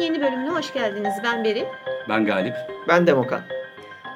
[0.00, 1.14] Yeni bölümüne hoş geldiniz.
[1.24, 1.64] Ben Beril.
[2.08, 2.54] Ben Galip.
[2.88, 3.42] Ben Demokan.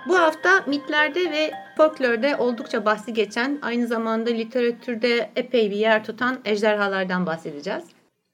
[0.09, 6.39] Bu hafta mitlerde ve folklorda oldukça bahsi geçen, aynı zamanda literatürde epey bir yer tutan
[6.45, 7.84] ejderhalardan bahsedeceğiz.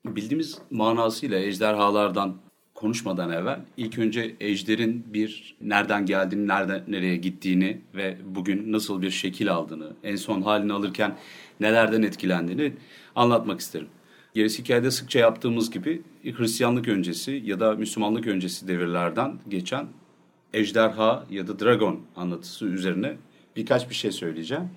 [0.06, 2.36] Bildiğimiz manasıyla ejderhalardan
[2.74, 9.10] konuşmadan evvel ilk önce ejderin bir nereden geldiğini, nereden nereye gittiğini ve bugün nasıl bir
[9.10, 11.16] şekil aldığını, en son halini alırken
[11.60, 12.72] nelerden etkilendiğini
[13.14, 13.88] anlatmak isterim.
[14.34, 19.86] Gerisi hikayede sıkça yaptığımız gibi Hristiyanlık öncesi ya da Müslümanlık öncesi devirlerden geçen
[20.52, 23.16] ejderha ya da dragon anlatısı üzerine
[23.56, 24.70] birkaç bir şey söyleyeceğim.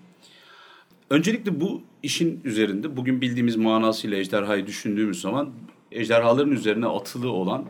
[1.10, 5.52] Öncelikle bu işin üzerinde bugün bildiğimiz manasıyla ejderhayı düşündüğümüz zaman
[5.92, 7.66] ejderhaların üzerine atılı olan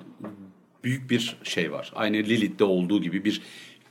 [0.84, 1.92] büyük bir şey var.
[1.96, 3.42] Aynı Lilith'te olduğu gibi bir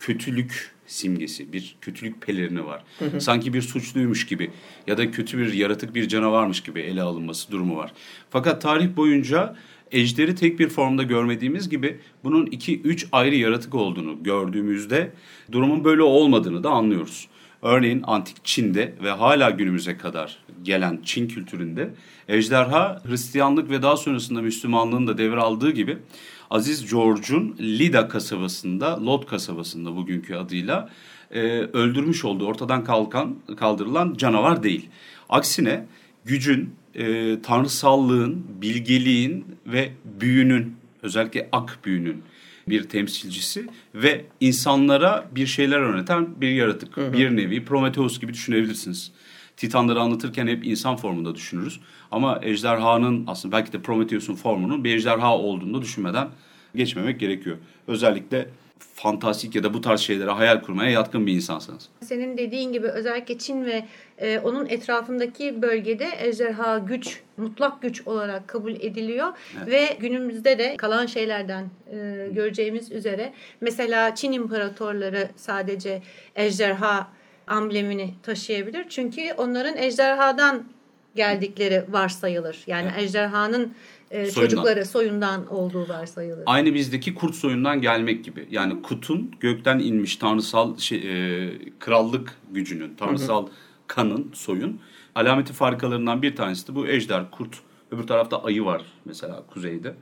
[0.01, 2.85] kötülük simgesi, bir kötülük pelerini var.
[2.99, 3.21] Hı hı.
[3.21, 4.51] Sanki bir suçluymuş gibi
[4.87, 7.93] ya da kötü bir yaratık bir canavarmış gibi ele alınması durumu var.
[8.31, 9.57] Fakat tarih boyunca
[9.93, 15.13] ejderi tek bir formda görmediğimiz gibi bunun iki üç ayrı yaratık olduğunu gördüğümüzde
[15.53, 17.29] durumun böyle olmadığını da anlıyoruz.
[17.63, 21.91] Örneğin antik Çin'de ve hala günümüze kadar gelen Çin kültüründe
[22.29, 25.99] ejderha Hristiyanlık ve daha sonrasında Müslümanlığın da devraldığı gibi
[26.53, 30.91] Aziz George'un Lida kasabasında, Lot kasabasında bugünkü adıyla
[31.31, 31.41] e,
[31.73, 34.89] öldürmüş olduğu ortadan kalkan kaldırılan canavar değil.
[35.29, 35.87] Aksine
[36.25, 42.23] gücün, e, tanrısallığın, bilgeliğin ve büyünün özellikle ak büyünün
[42.69, 46.97] bir temsilcisi ve insanlara bir şeyler öğreten bir yaratık.
[46.97, 47.13] Hı hı.
[47.13, 49.13] Bir nevi Prometheus gibi düşünebilirsiniz.
[49.57, 51.81] Titanları anlatırken hep insan formunda düşünürüz.
[52.11, 56.29] Ama ejderhanın aslında belki de Prometheus'un formunun bir ejderha olduğunu düşünmeden
[56.75, 57.57] geçmemek gerekiyor.
[57.87, 58.49] Özellikle
[58.95, 61.89] fantastik ya da bu tarz şeylere hayal kurmaya yatkın bir insansınız.
[62.01, 63.85] Senin dediğin gibi özellikle Çin ve
[64.19, 69.69] e, onun etrafındaki bölgede ejderha güç, mutlak güç olarak kabul ediliyor evet.
[69.71, 76.03] ve günümüzde de kalan şeylerden e, göreceğimiz üzere mesela Çin imparatorları sadece
[76.37, 77.09] ejderha
[77.47, 78.87] amblemini taşıyabilir.
[78.89, 80.65] Çünkü onların ejderhadan
[81.15, 82.65] geldikleri varsayılır.
[82.67, 83.03] Yani evet.
[83.03, 83.75] ejderhanın
[84.11, 84.41] e, soyundan.
[84.41, 86.43] çocukları soyundan olduğu varsayılır.
[86.47, 88.49] Aynı bizdeki kurt soyundan gelmek gibi.
[88.51, 93.53] Yani kutun gökten inmiş tanrısal şey, e, krallık gücünün, tanrısal hı hı.
[93.87, 94.81] kanın, soyun
[95.15, 97.59] alameti farikalarından bir tanesi de bu ejder, kurt.
[97.91, 99.95] Öbür tarafta ayı var mesela kuzeyde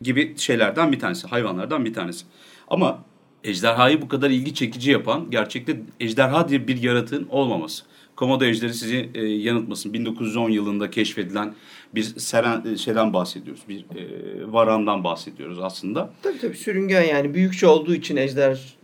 [0.00, 2.24] gibi şeylerden bir tanesi, hayvanlardan bir tanesi.
[2.68, 3.04] Ama
[3.48, 7.84] ejderhayı bu kadar ilgi çekici yapan gerçekte ejderha diye bir yaratığın olmaması.
[8.16, 9.92] Komodo ejderi sizi e, yanıltmasın.
[9.92, 11.54] 1910 yılında keşfedilen
[11.94, 13.62] bir seren, e, şeyden bahsediyoruz.
[13.68, 16.10] Bir e, varandan bahsediyoruz aslında.
[16.22, 18.77] Tabii tabii sürüngen yani büyükçe olduğu için ejder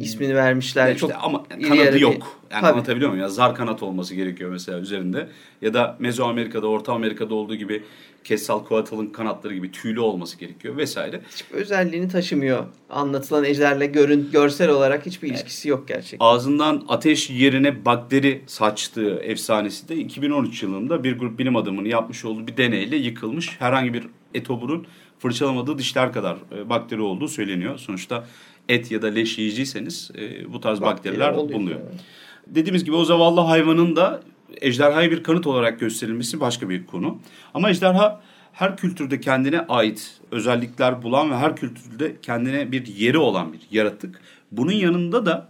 [0.00, 0.86] ismini vermişler.
[0.86, 2.40] İşte çok ama kanadı yok.
[2.50, 2.72] Yani Tabii.
[2.72, 3.22] anlatabiliyor muyum?
[3.22, 5.28] Ya zar kanat olması gerekiyor mesela üzerinde.
[5.62, 7.82] Ya da Mezoamerika'da, Orta Amerika'da olduğu gibi
[8.28, 11.20] Quetzalcoatl'ın kanatları gibi tüylü olması gerekiyor vesaire.
[11.30, 12.64] Hiçbir özelliğini taşımıyor.
[12.90, 16.26] Anlatılan ejderle görün, görsel olarak hiçbir ilişkisi yok gerçekten.
[16.26, 22.46] Ağzından ateş yerine bakteri saçtığı efsanesi de 2013 yılında bir grup bilim adamının yapmış olduğu
[22.46, 23.56] bir deneyle yıkılmış.
[23.58, 24.86] Herhangi bir etoburun
[25.18, 27.78] fırçalamadığı dişler kadar e, bakteri olduğu söyleniyor.
[27.78, 28.26] Sonuçta
[28.68, 31.80] et ya da leş yiyiciyseniz e, bu tarz Bakteri bakteriler bulunuyor.
[31.80, 32.00] Yani.
[32.46, 34.22] Dediğimiz gibi o zavallı hayvanın da
[34.60, 37.18] ejderhayı bir kanıt olarak gösterilmesi başka bir konu.
[37.54, 38.22] Ama ejderha
[38.52, 44.20] her kültürde kendine ait özellikler bulan ve her kültürde kendine bir yeri olan bir yaratık.
[44.52, 45.48] Bunun yanında da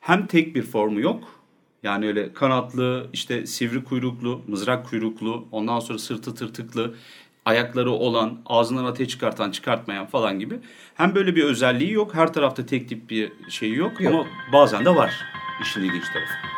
[0.00, 1.38] hem tek bir formu yok.
[1.82, 6.94] Yani öyle kanatlı, işte sivri kuyruklu, mızrak kuyruklu, ondan sonra sırtı tırtıklı,
[7.48, 10.58] ayakları olan, ağzından ateş çıkartan, çıkartmayan falan gibi.
[10.94, 14.14] Hem böyle bir özelliği yok, her tarafta tek tip bir şey yok, yok.
[14.14, 15.24] ama bazen de var
[15.62, 16.57] işin ilginç tarafı.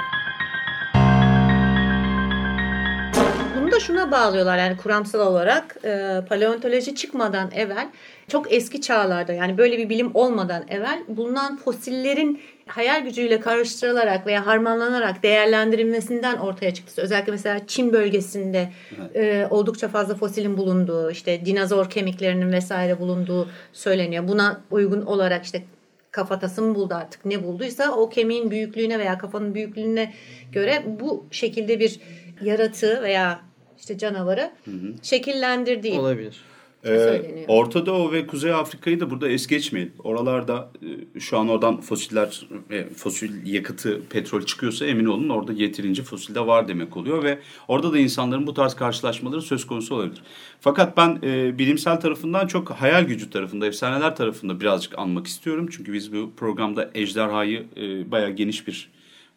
[3.80, 7.88] Da şuna bağlıyorlar yani kuramsal olarak e, paleontoloji çıkmadan evvel
[8.28, 14.46] çok eski çağlarda yani böyle bir bilim olmadan evvel bulunan fosillerin hayal gücüyle karıştırılarak veya
[14.46, 17.02] harmanlanarak değerlendirilmesinden ortaya çıktı.
[17.02, 19.16] Özellikle mesela Çin bölgesinde evet.
[19.16, 24.28] e, oldukça fazla fosilin bulunduğu, işte dinozor kemiklerinin vesaire bulunduğu söyleniyor.
[24.28, 25.62] Buna uygun olarak işte
[26.10, 30.12] kafatası mı buldu artık ne bulduysa o kemiğin büyüklüğüne veya kafanın büyüklüğüne
[30.52, 32.00] göre bu şekilde bir
[32.42, 33.40] yaratığı veya
[33.80, 34.94] işte canavarı hı hı.
[35.02, 36.00] şekillendirdiği.
[36.00, 36.36] Olabilir.
[36.84, 39.92] Ee, Orta Doğu ve Kuzey Afrika'yı da burada es geçmeyelim.
[40.04, 40.70] Oralarda
[41.16, 46.34] e, şu an oradan fosiller, e, fosil yakıtı, petrol çıkıyorsa emin olun orada yeterince fosil
[46.34, 47.38] de var demek oluyor ve
[47.68, 50.22] orada da insanların bu tarz karşılaşmaları söz konusu olabilir.
[50.60, 55.68] Fakat ben e, bilimsel tarafından çok hayal gücü tarafında, efsaneler tarafında birazcık anmak istiyorum.
[55.70, 58.90] Çünkü biz bu programda ejderhayı e, bayağı geniş bir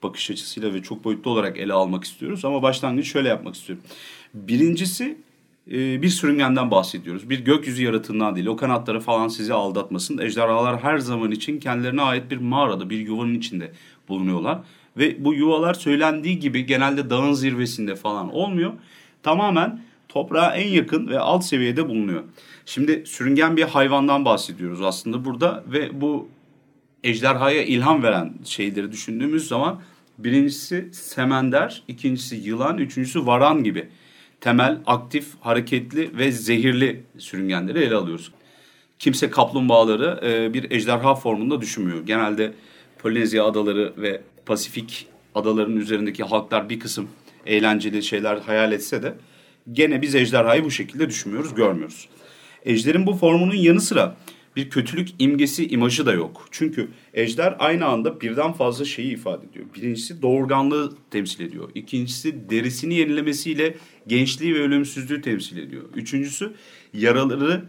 [0.04, 2.46] bakış açısıyla ve çok boyutlu olarak ele almak istiyoruz.
[2.46, 3.84] Ama başlangıç şöyle yapmak istiyorum.
[4.34, 5.18] Birincisi
[5.72, 7.30] e, bir sürüngenden bahsediyoruz.
[7.30, 8.48] Bir gökyüzü yaratığından değil.
[8.48, 10.18] O kanatları falan sizi aldatmasın.
[10.18, 13.72] Ejderhalar her zaman için kendilerine ait bir mağarada, bir yuvanın içinde
[14.10, 14.60] bulunuyorlar.
[14.98, 18.74] Ve bu yuvalar söylendiği gibi genelde dağın zirvesinde falan olmuyor.
[19.24, 22.24] Tamamen toprağa en yakın ve alt seviyede bulunuyor.
[22.66, 26.28] Şimdi sürüngen bir hayvandan bahsediyoruz aslında burada ve bu
[27.04, 29.82] ejderhaya ilham veren şeyleri düşündüğümüz zaman
[30.18, 33.90] birincisi semender, ikincisi yılan, üçüncüsü varan gibi
[34.44, 38.32] temel, aktif, hareketli ve zehirli sürüngenleri ele alıyoruz.
[39.00, 42.06] Kimse kaplumbağaları e, bir ejderha formunda düşünmüyor.
[42.06, 42.54] Genelde
[43.00, 47.10] Polinezya adaları ve Pasifik adalarının üzerindeki halklar bir kısım
[47.46, 49.14] eğlenceli şeyler hayal etse de
[49.72, 52.10] gene biz ejderhayı bu şekilde düşünmüyoruz, görmüyoruz.
[52.66, 54.16] Ejderin bu formunun yanı sıra
[54.56, 56.48] bir kötülük imgesi, imajı da yok.
[56.52, 59.66] Çünkü ejder aynı anda birden fazla şeyi ifade ediyor.
[59.76, 61.70] Birincisi doğurganlığı temsil ediyor.
[61.76, 63.76] İkincisi derisini yenilemesiyle
[64.08, 65.84] gençliği ve ölümsüzlüğü temsil ediyor.
[65.96, 66.54] Üçüncüsü
[66.94, 67.64] yaraları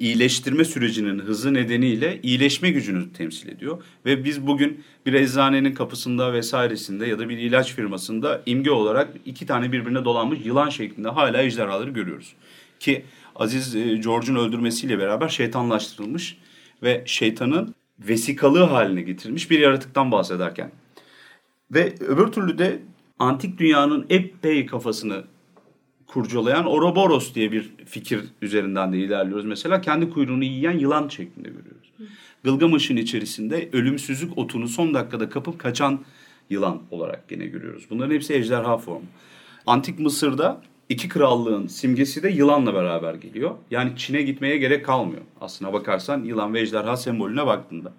[0.00, 3.82] iyileştirme sürecinin hızı nedeniyle iyileşme gücünü temsil ediyor.
[4.06, 9.46] Ve biz bugün bir eczanenin kapısında vesairesinde ya da bir ilaç firmasında imge olarak iki
[9.46, 12.34] tane birbirine dolanmış yılan şeklinde hala ejderhaları görüyoruz.
[12.80, 13.04] Ki
[13.40, 16.36] Aziz e, George'un öldürmesiyle beraber şeytanlaştırılmış
[16.82, 20.72] ve şeytanın vesikalığı haline getirilmiş bir yaratıktan bahsederken.
[21.70, 22.82] Ve öbür türlü de
[23.18, 25.24] antik dünyanın epey kafasını
[26.06, 29.44] kurcalayan Ouroboros diye bir fikir üzerinden de ilerliyoruz.
[29.44, 31.92] Mesela kendi kuyruğunu yiyen yılan şeklinde görüyoruz.
[32.44, 36.00] Gılgamış'ın içerisinde ölümsüzlük otunu son dakikada kapıp kaçan
[36.50, 37.86] yılan olarak gene görüyoruz.
[37.90, 39.06] Bunların hepsi ejderha formu.
[39.66, 43.50] Antik Mısır'da iki krallığın simgesi de yılanla beraber geliyor.
[43.70, 45.22] Yani Çin'e gitmeye gerek kalmıyor.
[45.40, 47.92] Aslına bakarsan yılan ve ejderha sembolüne baktığında.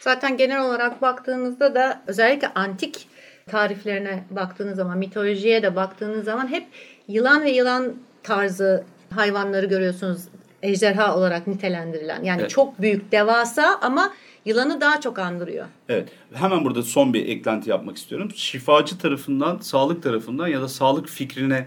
[0.00, 3.08] Zaten genel olarak baktığınızda da özellikle antik
[3.50, 6.66] tariflerine baktığınız zaman, mitolojiye de baktığınız zaman hep
[7.08, 8.84] yılan ve yılan tarzı
[9.14, 10.20] hayvanları görüyorsunuz
[10.62, 12.24] ejderha olarak nitelendirilen.
[12.24, 12.50] Yani evet.
[12.50, 14.12] çok büyük, devasa ama
[14.44, 15.66] yılanı daha çok andırıyor.
[15.88, 16.08] Evet.
[16.32, 18.30] Hemen burada son bir eklenti yapmak istiyorum.
[18.34, 21.66] Şifacı tarafından, sağlık tarafından ya da sağlık fikrine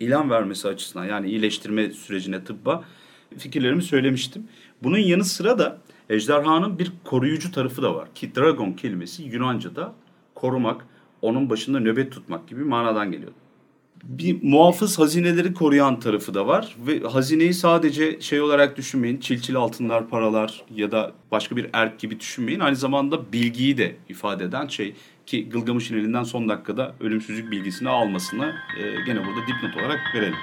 [0.00, 2.84] ilan vermesi açısından yani iyileştirme sürecine tıbba
[3.38, 4.48] fikirlerimi söylemiştim.
[4.82, 5.78] Bunun yanı sıra da
[6.10, 8.08] ejderhanın bir koruyucu tarafı da var.
[8.14, 9.92] Ki dragon kelimesi Yunanca'da
[10.34, 10.86] korumak,
[11.22, 13.32] onun başında nöbet tutmak gibi manadan geliyor.
[14.04, 20.08] Bir muhafız hazineleri koruyan tarafı da var ve hazineyi sadece şey olarak düşünmeyin, çilçil altınlar,
[20.08, 22.60] paralar ya da başka bir erk gibi düşünmeyin.
[22.60, 24.94] Aynı zamanda bilgiyi de ifade eden şey
[25.30, 30.36] ki Gılgamış'ın elinden son dakikada ölümsüzlük bilgisini almasını e, gene burada dipnot olarak verelim.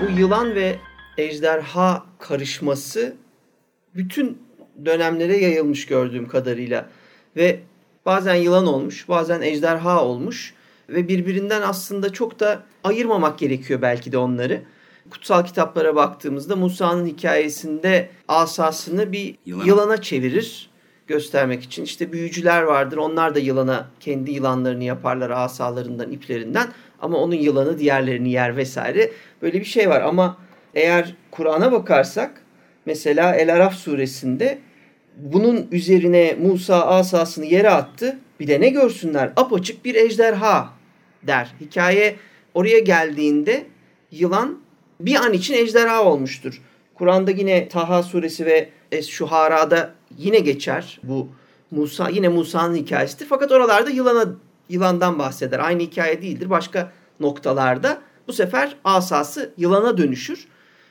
[0.00, 0.78] Bu yılan ve
[1.18, 3.16] ejderha karışması
[3.94, 4.38] bütün
[4.84, 6.88] dönemlere yayılmış gördüğüm kadarıyla
[7.36, 7.60] ve
[8.06, 10.54] bazen yılan olmuş, bazen ejderha olmuş
[10.88, 14.62] ve birbirinden aslında çok da ayırmamak gerekiyor belki de onları.
[15.10, 20.71] Kutsal kitaplara baktığımızda Musa'nın hikayesinde asasını bir yılana, yılana çevirir
[21.06, 21.84] göstermek için.
[21.84, 22.96] İşte büyücüler vardır.
[22.96, 26.68] Onlar da yılana kendi yılanlarını yaparlar asalarından, iplerinden.
[27.00, 29.10] Ama onun yılanı diğerlerini yer vesaire.
[29.42, 30.38] Böyle bir şey var ama
[30.74, 32.42] eğer Kur'an'a bakarsak
[32.86, 34.58] mesela El Araf suresinde
[35.16, 38.18] bunun üzerine Musa asasını yere attı.
[38.40, 39.32] Bir de ne görsünler?
[39.36, 40.72] Apaçık bir ejderha
[41.22, 41.54] der.
[41.60, 42.16] Hikaye
[42.54, 43.66] oraya geldiğinde
[44.10, 44.58] yılan
[45.00, 46.62] bir an için ejderha olmuştur.
[46.94, 51.00] Kur'an'da yine Taha suresi ve Es-Şuhara'da yine geçer.
[51.02, 51.28] Bu
[51.70, 53.26] Musa yine Musa'nın hikayesidir.
[53.26, 54.34] Fakat oralarda yılana
[54.68, 55.58] yılandan bahseder.
[55.58, 56.50] Aynı hikaye değildir.
[56.50, 60.46] Başka noktalarda bu sefer asası yılana dönüşür.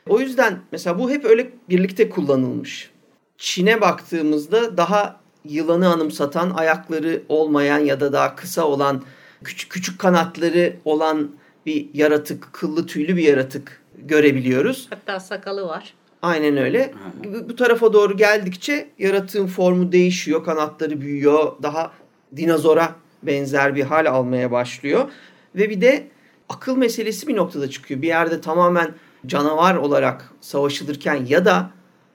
[0.09, 2.91] O yüzden mesela bu hep öyle birlikte kullanılmış.
[3.37, 9.03] Çin'e baktığımızda daha yılanı anımsatan, ayakları olmayan ya da daha kısa olan,
[9.43, 11.31] küçük küçük kanatları olan
[11.65, 14.87] bir yaratık, kıllı tüylü bir yaratık görebiliyoruz.
[14.89, 15.93] Hatta sakalı var.
[16.21, 16.93] Aynen öyle.
[17.23, 21.91] Bu, bu tarafa doğru geldikçe yaratığın formu değişiyor, kanatları büyüyor, daha
[22.35, 25.11] dinozora benzer bir hal almaya başlıyor.
[25.55, 26.07] Ve bir de
[26.49, 28.01] akıl meselesi bir noktada çıkıyor.
[28.01, 28.93] Bir yerde tamamen
[29.25, 31.71] canavar olarak savaşılırken ya da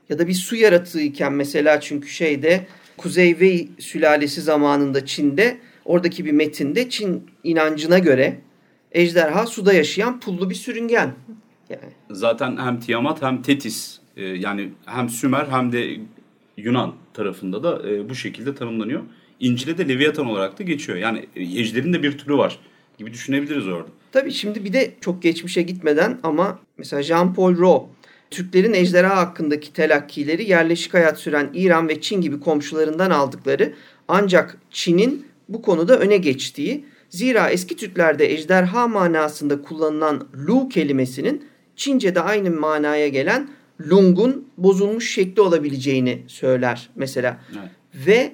[0.08, 6.32] ya da bir su yaratığıyken mesela çünkü şeyde Kuzey Wei sülalesi zamanında Çin'de oradaki bir
[6.32, 8.40] metinde Çin inancına göre
[8.92, 11.14] ejderha suda yaşayan pullu bir sürüngen.
[11.70, 11.92] Yani.
[12.10, 15.96] Zaten hem Tiamat hem Tetis e, yani hem Sümer hem de
[16.56, 19.02] Yunan tarafında da e, bu şekilde tanımlanıyor.
[19.40, 20.98] İncil'e de Leviathan olarak da geçiyor.
[20.98, 22.58] Yani e, ejderin de bir türü var
[22.98, 23.88] gibi düşünebiliriz orada.
[24.12, 27.96] Tabii şimdi bir de çok geçmişe gitmeden ama mesela Jean-Paul Rowe
[28.30, 33.74] Türklerin ejderha hakkındaki telakkileri yerleşik hayat süren İran ve Çin gibi komşularından aldıkları
[34.08, 41.44] ancak Çin'in bu konuda öne geçtiği Zira eski Türklerde ejderha manasında kullanılan lu kelimesinin
[41.76, 43.48] Çince'de aynı manaya gelen
[43.90, 47.40] lungun bozulmuş şekli olabileceğini söyler mesela.
[47.52, 47.70] Evet.
[48.06, 48.32] Ve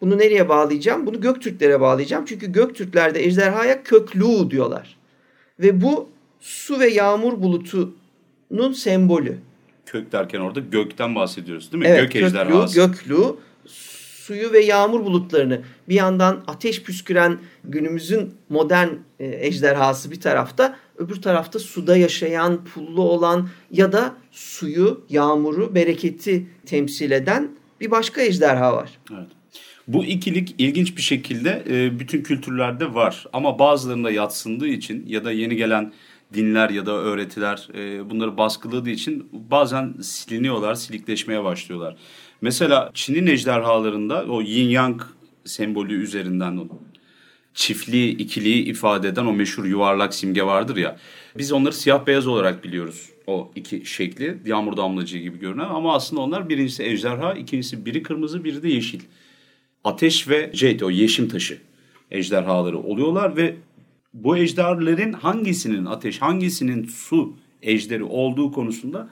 [0.00, 1.06] bunu nereye bağlayacağım?
[1.06, 2.24] Bunu Göktürklere bağlayacağım.
[2.24, 4.96] Çünkü Göktürklerde ejderhaya köklu diyorlar.
[5.60, 6.08] Ve bu
[6.40, 9.38] su ve yağmur bulutunun sembolü.
[9.86, 11.88] Kök derken orada gökten bahsediyoruz değil mi?
[11.88, 12.74] Evet, Gök köklü, ejderhası.
[12.86, 13.16] göklü,
[14.28, 18.88] suyu ve yağmur bulutlarını bir yandan ateş püsküren günümüzün modern
[19.20, 26.46] e, ejderhası bir tarafta, öbür tarafta suda yaşayan, pullu olan ya da suyu, yağmuru, bereketi
[26.66, 27.48] temsil eden
[27.80, 28.90] bir başka ejderha var.
[29.10, 29.28] Evet.
[29.88, 35.32] Bu ikilik ilginç bir şekilde e, bütün kültürlerde var ama bazılarında yatsındığı için ya da
[35.32, 35.92] yeni gelen
[36.34, 41.96] dinler ya da öğretiler e, bunları baskıladığı için bazen siliniyorlar, silikleşmeye başlıyorlar.
[42.40, 45.02] Mesela Çin'in ejderhalarında o yin yang
[45.44, 46.66] sembolü üzerinden o
[47.54, 50.96] çiftliği, ikiliği ifade eden o meşhur yuvarlak simge vardır ya.
[51.38, 53.08] Biz onları siyah beyaz olarak biliyoruz.
[53.26, 58.44] O iki şekli yağmur damlacığı gibi görünen ama aslında onlar birincisi ejderha, ikincisi biri kırmızı,
[58.44, 59.00] biri de yeşil.
[59.84, 61.58] Ateş ve jade o yeşim taşı
[62.10, 63.56] ejderhaları oluyorlar ve
[64.14, 69.10] bu ejderlerin hangisinin ateş, hangisinin su ejderi olduğu konusunda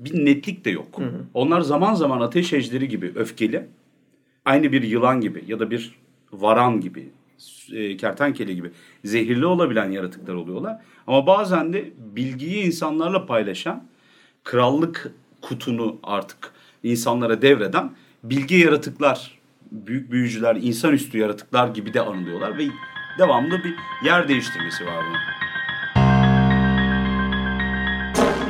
[0.00, 1.00] bir netlik de yok.
[1.34, 3.66] Onlar zaman zaman ateş ejderi gibi öfkeli,
[4.44, 5.94] aynı bir yılan gibi ya da bir
[6.32, 7.08] varan gibi,
[7.72, 8.70] e, kertenkele gibi
[9.04, 10.78] zehirli olabilen yaratıklar oluyorlar.
[11.06, 13.84] Ama bazen de bilgiyi insanlarla paylaşan,
[14.44, 17.90] krallık kutunu artık insanlara devreden
[18.22, 19.38] bilgi yaratıklar,
[19.72, 22.66] büyük büyücüler, insanüstü yaratıklar gibi de anılıyorlar ve
[23.18, 23.74] devamlı bir
[24.04, 25.20] yer değiştirmesi var bunun.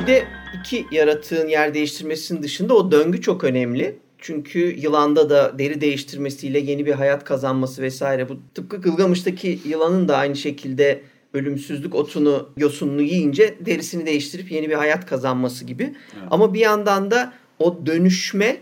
[0.01, 0.36] Bir de
[0.67, 3.99] iki yaratığın yer değiştirmesinin dışında o döngü çok önemli.
[4.19, 8.29] Çünkü yılanda da deri değiştirmesiyle yeni bir hayat kazanması vesaire.
[8.29, 11.01] Bu tıpkı Gılgamış'taki yılanın da aynı şekilde
[11.33, 15.95] ölümsüzlük otunu, yosununu yiyince derisini değiştirip yeni bir hayat kazanması gibi.
[16.31, 18.57] Ama bir yandan da o dönüşme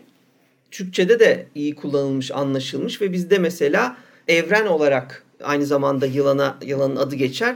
[0.71, 3.97] Türkçe'de de iyi kullanılmış, anlaşılmış ve bizde mesela
[4.27, 7.55] evren olarak aynı zamanda yılana yılanın adı geçer.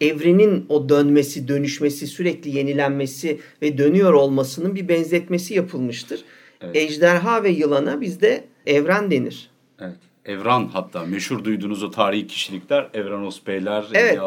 [0.00, 6.24] Evrenin o dönmesi, dönüşmesi, sürekli yenilenmesi ve dönüyor olmasının bir benzetmesi yapılmıştır.
[6.60, 6.76] Evet.
[6.76, 9.50] Ejderha ve yılana bizde evren denir.
[9.80, 9.96] Evet.
[10.24, 14.18] Evran hatta meşhur duyduğunuz o tarihi kişilikler Evranos Beyler, Evet.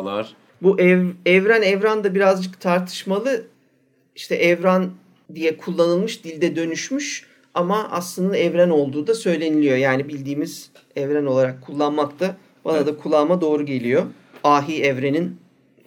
[0.61, 3.45] Bu ev, evren evran da birazcık tartışmalı.
[4.15, 4.91] İşte evran
[5.35, 9.77] diye kullanılmış dilde dönüşmüş ama aslında evren olduğu da söyleniliyor.
[9.77, 12.87] Yani bildiğimiz evren olarak kullanmak da bana Evet.
[12.87, 14.03] da kulağıma doğru geliyor.
[14.43, 15.37] Ahi evrenin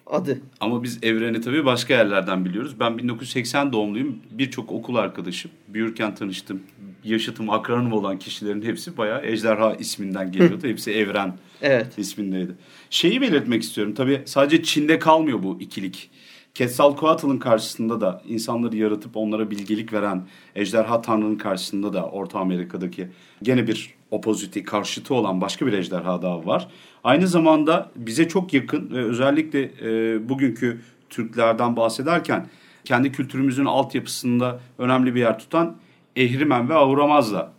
[0.06, 0.40] adı.
[0.60, 2.80] Ama biz evreni tabii başka yerlerden biliyoruz.
[2.80, 4.16] Ben 1980 doğumluyum.
[4.30, 5.50] Birçok okul arkadaşım.
[5.68, 6.62] Büyürken tanıştım.
[7.04, 10.66] Yaşıtım, akranım olan kişilerin hepsi bayağı Ejderha isminden geliyordu.
[10.68, 11.98] hepsi Evren Evet.
[11.98, 12.52] ismindeydi.
[12.90, 13.94] Şeyi belirtmek istiyorum.
[13.94, 16.10] Tabii sadece Çin'de kalmıyor bu ikilik.
[16.58, 23.08] Quetzalcoatl'ın karşısında da insanları yaratıp onlara bilgelik veren ejderha tanrının karşısında da Orta Amerika'daki
[23.42, 26.68] gene bir opoziti, karşıtı olan başka bir ejderha daha var.
[27.04, 32.46] Aynı zamanda bize çok yakın ve özellikle e, bugünkü Türklerden bahsederken
[32.84, 35.76] kendi kültürümüzün altyapısında önemli bir yer tutan
[36.16, 37.52] Ehrimen ve Ahuramazda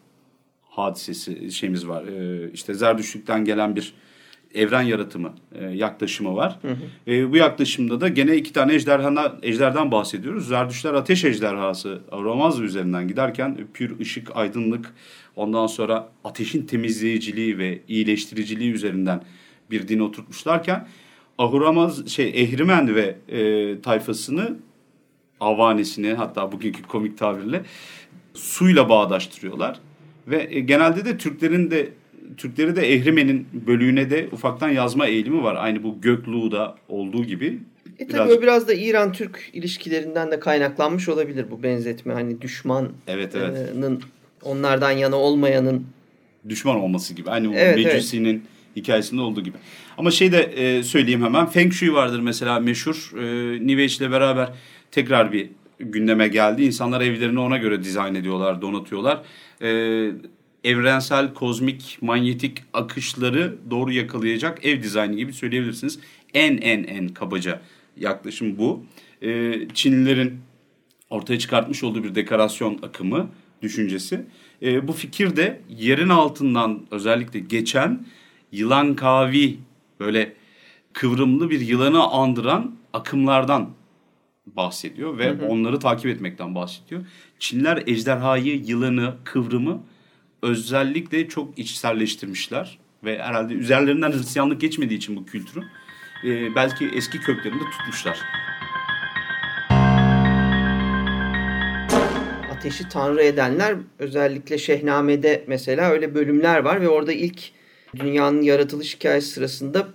[0.69, 2.03] hadisesi şeyimiz var.
[2.03, 3.93] Ee, işte Zerdüştlük'ten gelen bir
[4.53, 6.59] evren yaratımı e, yaklaşımı var.
[7.07, 10.47] E, bu yaklaşımda da gene iki tane ejderhana, ejderden bahsediyoruz.
[10.47, 14.93] Zerdüştler ateş ejderhası Ahuramazda üzerinden giderken pür ışık, aydınlık
[15.35, 19.21] ondan sonra ateşin temizleyiciliği ve iyileştiriciliği üzerinden
[19.71, 20.87] bir din oturtmuşlarken
[21.37, 24.57] Ahuramaz şey Ehrimen ve e, tayfasını
[25.39, 27.63] avanesini hatta bugünkü komik tabirle
[28.33, 29.79] suyla bağdaştırıyorlar.
[30.27, 31.89] Ve e, genelde de Türklerin de
[32.37, 35.55] Türkleri de Ehrimen'in bölüğüne de ufaktan yazma eğilimi var.
[35.55, 37.59] Aynı bu Gökluğ'da olduğu gibi.
[37.99, 42.13] E tabii Birazcık- o biraz da İran-Türk ilişkilerinden de kaynaklanmış olabilir bu benzetme.
[42.13, 43.57] Hani düşmanın Evet evet.
[44.43, 45.85] onlardan yana olmayanın
[46.49, 47.29] Düşman olması gibi.
[47.29, 48.43] Aynı Evet, Mecusi'nin
[48.75, 49.57] hikayesinde olduğu gibi.
[49.97, 51.45] Ama şey de e, söyleyeyim hemen.
[51.45, 53.11] Feng Shui vardır mesela meşhur.
[53.17, 53.23] E,
[53.67, 54.49] New Age ile beraber
[54.91, 56.63] tekrar bir gündeme geldi.
[56.63, 59.21] İnsanlar evlerini ona göre dizayn ediyorlar, donatıyorlar.
[59.61, 59.67] E,
[60.67, 65.99] evrensel, kozmik, manyetik akışları doğru yakalayacak ev dizaynı gibi söyleyebilirsiniz.
[66.33, 67.61] En en en kabaca
[67.97, 68.85] yaklaşım bu.
[69.21, 70.39] E, Çinlilerin
[71.09, 73.29] ortaya çıkartmış olduğu bir dekorasyon akımı
[73.61, 74.25] düşüncesi.
[74.61, 78.05] E, bu fikir de yerin altından özellikle geçen
[78.51, 79.57] yılan kavi
[79.99, 80.33] böyle
[80.93, 83.69] kıvrımlı bir yılanı andıran akımlardan
[84.45, 87.01] bahsediyor ve onları takip etmekten bahsediyor.
[87.39, 89.81] Çinliler ejderhayı, yılanı, kıvrımı
[90.47, 92.77] özellikle çok içselleştirmişler.
[93.03, 95.65] ve herhalde üzerlerinden Hristiyanlık geçmediği için bu kültürün
[96.23, 98.19] e, belki eski köklerinde tutmuşlar.
[102.51, 107.51] Ateşi tanrı edenler özellikle Şehname'de mesela öyle bölümler var ve orada ilk
[107.95, 109.87] dünyanın yaratılış hikayesi sırasında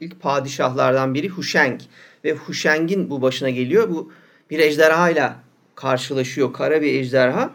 [0.00, 1.80] ilk padişahlardan biri Huşeng
[2.24, 3.90] ve Huşeng'in bu başına geliyor.
[3.90, 4.12] Bu
[4.50, 5.32] bir ejderha ile
[5.74, 6.52] karşılaşıyor.
[6.52, 7.50] Kara bir ejderha.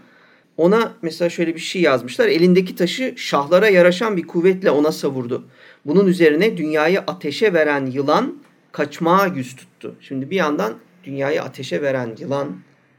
[0.57, 2.27] Ona mesela şöyle bir şey yazmışlar.
[2.27, 5.45] Elindeki taşı şahlara yaraşan bir kuvvetle ona savurdu.
[5.85, 8.37] Bunun üzerine dünyayı ateşe veren yılan
[8.71, 9.95] kaçmaya yüz tuttu.
[10.01, 12.57] Şimdi bir yandan dünyayı ateşe veren yılan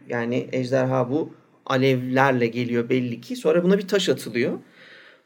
[0.09, 1.35] yani ejderha bu
[1.67, 3.37] alevlerle geliyor belli ki.
[3.37, 4.59] Sonra buna bir taş atılıyor.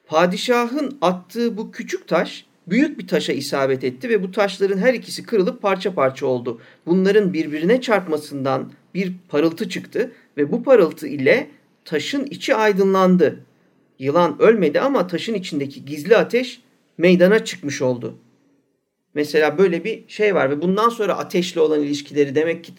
[0.06, 5.22] Padişahın attığı bu küçük taş büyük bir taşa isabet etti ve bu taşların her ikisi
[5.22, 6.60] kırılıp parça parça oldu.
[6.86, 11.50] Bunların birbirine çarpmasından bir parıltı çıktı ve bu parıltı ile
[11.88, 13.40] taşın içi aydınlandı.
[13.98, 16.60] Yılan ölmedi ama taşın içindeki gizli ateş
[16.98, 18.14] meydana çıkmış oldu.
[19.14, 22.72] Mesela böyle bir şey var ve bundan sonra ateşle olan ilişkileri demek ki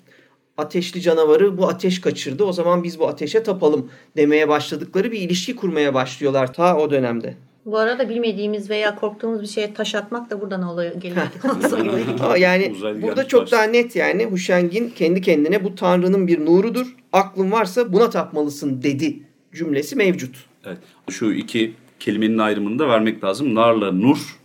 [0.58, 2.44] ateşli canavarı bu ateş kaçırdı.
[2.44, 7.36] O zaman biz bu ateşe tapalım demeye başladıkları bir ilişki kurmaya başlıyorlar ta o dönemde.
[7.66, 11.28] Bu arada bilmediğimiz veya korktuğumuz bir şeye taş atmak da buradan oluyor geliyor.
[12.24, 13.52] Ama yani Uzaylı burada çok taş.
[13.52, 16.96] daha net yani Huşeng'in kendi kendine bu tanrının bir nurudur.
[17.14, 19.20] Aklın varsa buna tapmalısın dedi
[19.54, 20.36] cümlesi mevcut.
[20.66, 20.78] Evet.
[21.10, 23.56] Şu iki kelimenin ayrımını da vermek lazım.
[23.56, 24.40] Narla nur,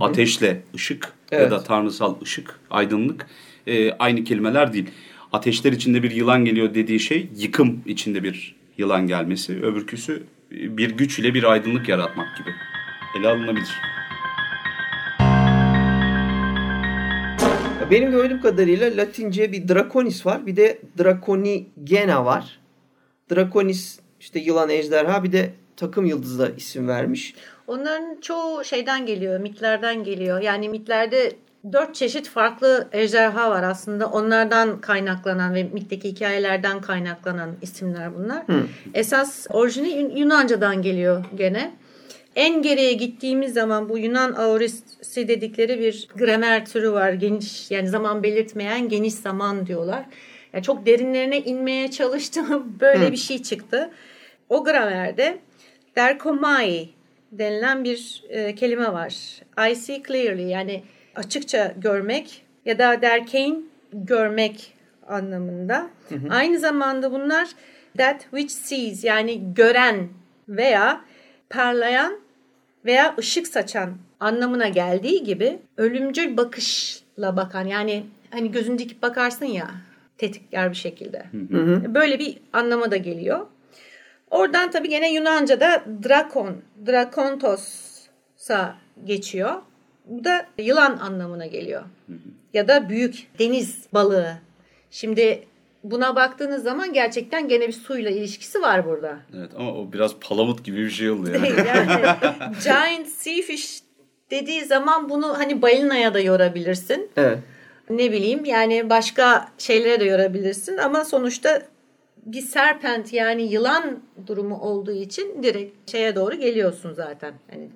[0.00, 1.42] ateşle ışık Evet.
[1.44, 3.26] ya da tanrısal ışık, aydınlık
[3.66, 4.86] e, aynı kelimeler değil.
[5.32, 9.52] Ateşler içinde bir yılan geliyor dediği şey yıkım içinde bir yılan gelmesi.
[9.62, 12.50] Öbürküsü bir güç ile bir aydınlık yaratmak gibi.
[13.18, 13.80] Ele alınabilir.
[17.90, 20.46] Benim gördüğüm kadarıyla Latince bir Draconis var.
[20.46, 22.58] Bir de Draconigena var.
[23.30, 27.34] Draconis işte yılan ejderha bir de takım yıldızla isim vermiş.
[27.66, 30.40] Onların çoğu şeyden geliyor, mitlerden geliyor.
[30.40, 31.32] Yani mitlerde
[31.72, 34.06] dört çeşit farklı ejderha var aslında.
[34.10, 38.42] Onlardan kaynaklanan ve mitteki hikayelerden kaynaklanan isimler bunlar.
[38.94, 41.70] Esas orijini Yun- Yunanca'dan geliyor gene.
[42.36, 47.12] En geriye gittiğimiz zaman bu Yunan aorisi dedikleri bir gramer türü var.
[47.12, 50.04] Geniş yani zaman belirtmeyen geniş zaman diyorlar.
[50.52, 52.76] Yani çok derinlerine inmeye çalıştım.
[52.80, 53.90] Böyle bir şey çıktı.
[54.48, 55.38] O gramerde
[55.96, 56.88] derkomai
[57.32, 59.14] denilen bir e, kelime var.
[59.70, 60.82] I see clearly yani
[61.16, 64.74] açıkça görmek ya da derkein görmek
[65.08, 65.86] anlamında.
[66.30, 67.48] Aynı zamanda bunlar
[67.98, 70.08] that which sees yani gören
[70.48, 71.00] veya
[71.50, 72.20] parlayan
[72.84, 79.70] veya ışık saçan anlamına geldiği gibi ölümcül bakışla bakan yani hani gözünü dikip bakarsın ya
[80.18, 81.26] tetikler bir şekilde.
[81.94, 83.46] Böyle bir anlama da geliyor.
[84.30, 89.52] Oradan tabii gene Yunanca'da drakon, drakontos'a geçiyor.
[90.06, 91.82] Bu da yılan anlamına geliyor.
[92.54, 94.38] Ya da büyük deniz balığı.
[94.90, 95.44] Şimdi
[95.84, 99.18] buna baktığınız zaman gerçekten gene bir suyla ilişkisi var burada.
[99.36, 101.48] Evet ama o biraz palamut gibi bir şey oldu yani.
[101.68, 102.16] yani
[102.64, 103.80] giant sea fish
[104.30, 107.10] dediği zaman bunu hani balinaya da yorabilirsin.
[107.16, 107.38] Evet.
[107.90, 111.62] Ne bileyim yani başka şeylere de yorabilirsin ama sonuçta
[112.26, 117.34] bir serpent yani yılan durumu olduğu için direkt şeye doğru geliyorsun zaten.
[117.50, 117.68] Hani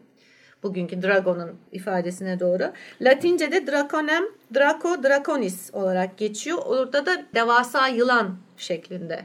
[0.67, 2.73] bugünkü dragon'un ifadesine doğru.
[3.01, 4.25] Latince'de draconem,
[4.55, 6.59] draco, draconis olarak geçiyor.
[6.67, 9.23] Orada da devasa yılan şeklinde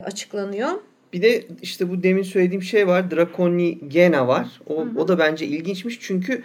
[0.00, 0.70] açıklanıyor.
[1.12, 3.10] Bir de işte bu demin söylediğim şey var.
[3.10, 4.60] Draconigena var.
[4.66, 5.98] O, o da bence ilginçmiş.
[6.00, 6.42] Çünkü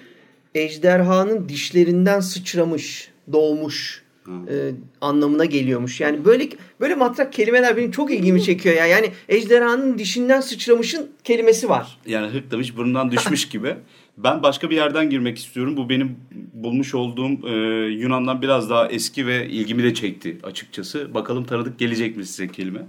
[0.55, 6.01] ejderhanın dişlerinden sıçramış, doğmuş e, anlamına geliyormuş.
[6.01, 8.85] Yani böyle böyle matrak kelimeler benim çok ilgimi çekiyor ya.
[8.85, 11.99] Yani ejderhanın dişinden sıçramışın kelimesi var.
[12.05, 13.75] Yani hırtlamış burnundan düşmüş gibi.
[14.23, 15.77] Ben başka bir yerden girmek istiyorum.
[15.77, 16.17] Bu benim
[16.53, 17.53] bulmuş olduğum e,
[17.87, 21.13] Yunan'dan biraz daha eski ve ilgimi de çekti açıkçası.
[21.13, 22.85] Bakalım tanıdık gelecek mi size kelime.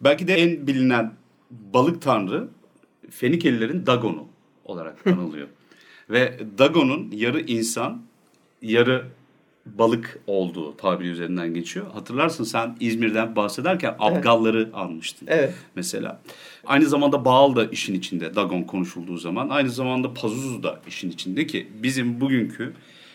[0.00, 1.12] Belki de en bilinen
[1.50, 2.48] balık tanrı
[3.10, 4.28] Fenikelilerin Dagon'u
[4.64, 5.48] olarak anılıyor.
[6.10, 8.02] ve Dagon'un yarı insan,
[8.62, 9.06] yarı
[9.78, 11.86] balık olduğu tabiri üzerinden geçiyor.
[11.92, 15.28] Hatırlarsın sen İzmir'den bahsederken Abgalları almıştın.
[15.30, 15.54] Evet.
[15.74, 16.20] Mesela.
[16.66, 19.48] Aynı zamanda Baal da işin içinde Dagon konuşulduğu zaman.
[19.48, 22.72] Aynı zamanda Pazuzu da işin içinde ki bizim bugünkü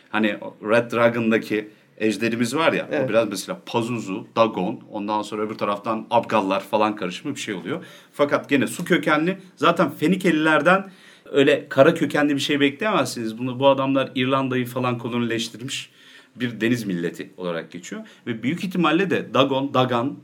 [0.09, 3.05] hani Red Dragon'daki ejderimiz var ya Evet.
[3.05, 7.85] o biraz mesela Pazuzu, Dagon ondan sonra öbür taraftan Abgallar falan karışımı bir şey oluyor.
[8.13, 10.91] Fakat gene su kökenli zaten Fenikelilerden
[11.31, 13.37] öyle kara kökenli bir şey bekleyemezsiniz.
[13.37, 15.89] Bunu bu adamlar İrlanda'yı falan kolonileştirmiş
[16.35, 18.01] bir deniz milleti olarak geçiyor.
[18.27, 20.17] Ve büyük ihtimalle de Dagon, Dagan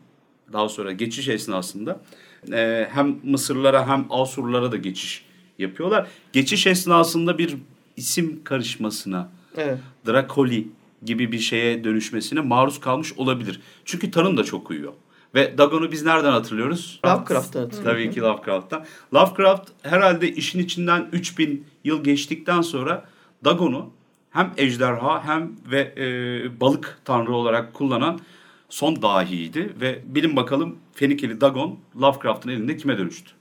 [0.54, 2.02] daha sonra geçiş esnasında
[2.52, 5.26] e, hem Mısırlara hem Asurlara da geçiş
[5.60, 6.08] yapıyorlar.
[6.34, 7.56] Geçiş esnasında bir
[7.98, 9.78] isim karışmasına, Evet.
[10.08, 10.68] Drakoli
[11.06, 13.62] gibi bir şeye dönüşmesine maruz kalmış olabilir.
[13.86, 14.94] Çünkü tanım da çok uyuyor.
[15.36, 17.00] Ve Dagon'u biz nereden hatırlıyoruz?
[17.06, 17.84] Lovecraft'tan hatırlıyorum.
[17.84, 18.86] Tabii ki Lovecraft'tan.
[19.14, 23.06] Lovecraft herhalde işin içinden 3000 yıl geçtikten sonra
[23.46, 23.90] Dagon'u
[24.32, 28.20] hem ejderha hem ve e, balık tanrı olarak kullanan
[28.70, 29.74] son dahiydi.
[29.82, 33.32] Ve bilin bakalım Fenikeli Dagon Lovecraft'ın elinde kime dönüştü?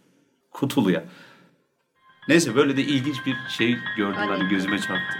[0.51, 1.05] Kutulu'ya.
[2.29, 5.18] Neyse böyle de ilginç bir şey gördüm Hani- hani gözüme çarptı.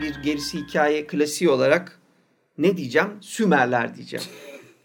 [0.00, 1.98] Bir gerisi hikaye klasiği olarak
[2.58, 3.08] ne diyeceğim?
[3.20, 4.24] Sümerler diyeceğim.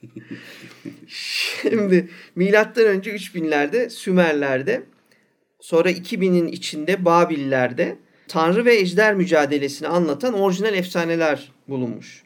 [1.07, 4.83] Şimdi milattan önce 3000'lerde Sümerler'de
[5.63, 7.95] sonra 2000'in içinde Babillerde
[8.27, 12.23] Tanrı ve ejder mücadelesini anlatan orijinal efsaneler bulunmuş.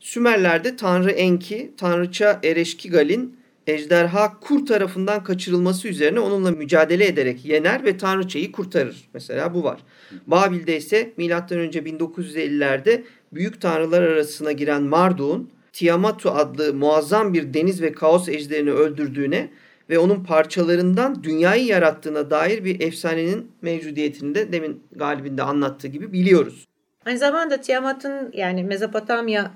[0.00, 7.96] Sümerler'de Tanrı Enki, Tanrıça Ereşkigal'in ejderha Kur tarafından kaçırılması üzerine onunla mücadele ederek yener ve
[7.96, 9.08] Tanrıçayı kurtarır.
[9.14, 9.80] Mesela bu var.
[10.26, 11.30] Babil'de ise M.Ö.
[11.30, 19.50] 1950'lerde büyük tanrılar arasına giren Marduk'un Tiamatu adlı muazzam bir deniz ve kaos ejderini öldürdüğüne
[19.90, 26.12] ve onun parçalarından dünyayı yarattığına dair bir efsanenin mevcudiyetini de demin Galib'in de anlattığı gibi
[26.12, 26.64] biliyoruz.
[27.06, 29.50] Aynı zamanda Tiamat'ın yani Mezopotamya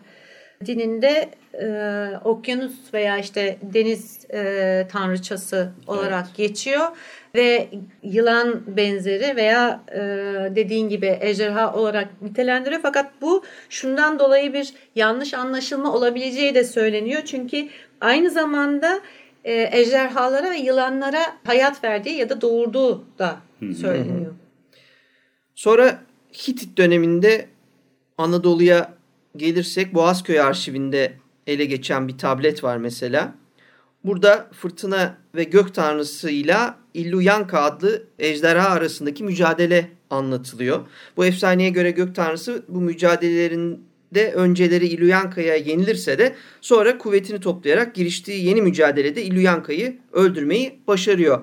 [0.67, 1.67] dininde e,
[2.25, 6.87] okyanus veya işte deniz e, tanrıçası olarak geçiyor
[7.35, 7.69] ve
[8.03, 10.01] yılan benzeri veya e,
[10.57, 12.81] dediğin gibi ejderha olarak nitelendiriyor.
[12.83, 17.23] Fakat bu şundan dolayı bir yanlış anlaşılma olabileceği de söyleniyor.
[17.25, 17.69] Çünkü
[18.01, 19.01] aynı zamanda
[19.45, 23.37] e, ejderhalara ve yılanlara hayat verdiği ya da doğurduğu da
[23.81, 24.33] söyleniyor.
[25.55, 26.03] Sonra
[26.33, 27.49] Hitit döneminde
[28.19, 28.95] Anadolu'ya
[29.37, 31.13] gelirsek Boğazköy arşivinde
[31.47, 33.35] ele geçen bir tablet var mesela.
[34.05, 40.81] Burada fırtına ve gök tanrısıyla Illuyanka adlı ejderha arasındaki mücadele anlatılıyor.
[41.17, 42.81] Bu efsaneye göre gök tanrısı bu
[44.15, 51.43] mücadelelerinde önceleri Illuyanka'ya yenilirse de sonra kuvvetini toplayarak giriştiği yeni mücadelede Illuyanka'yı öldürmeyi başarıyor.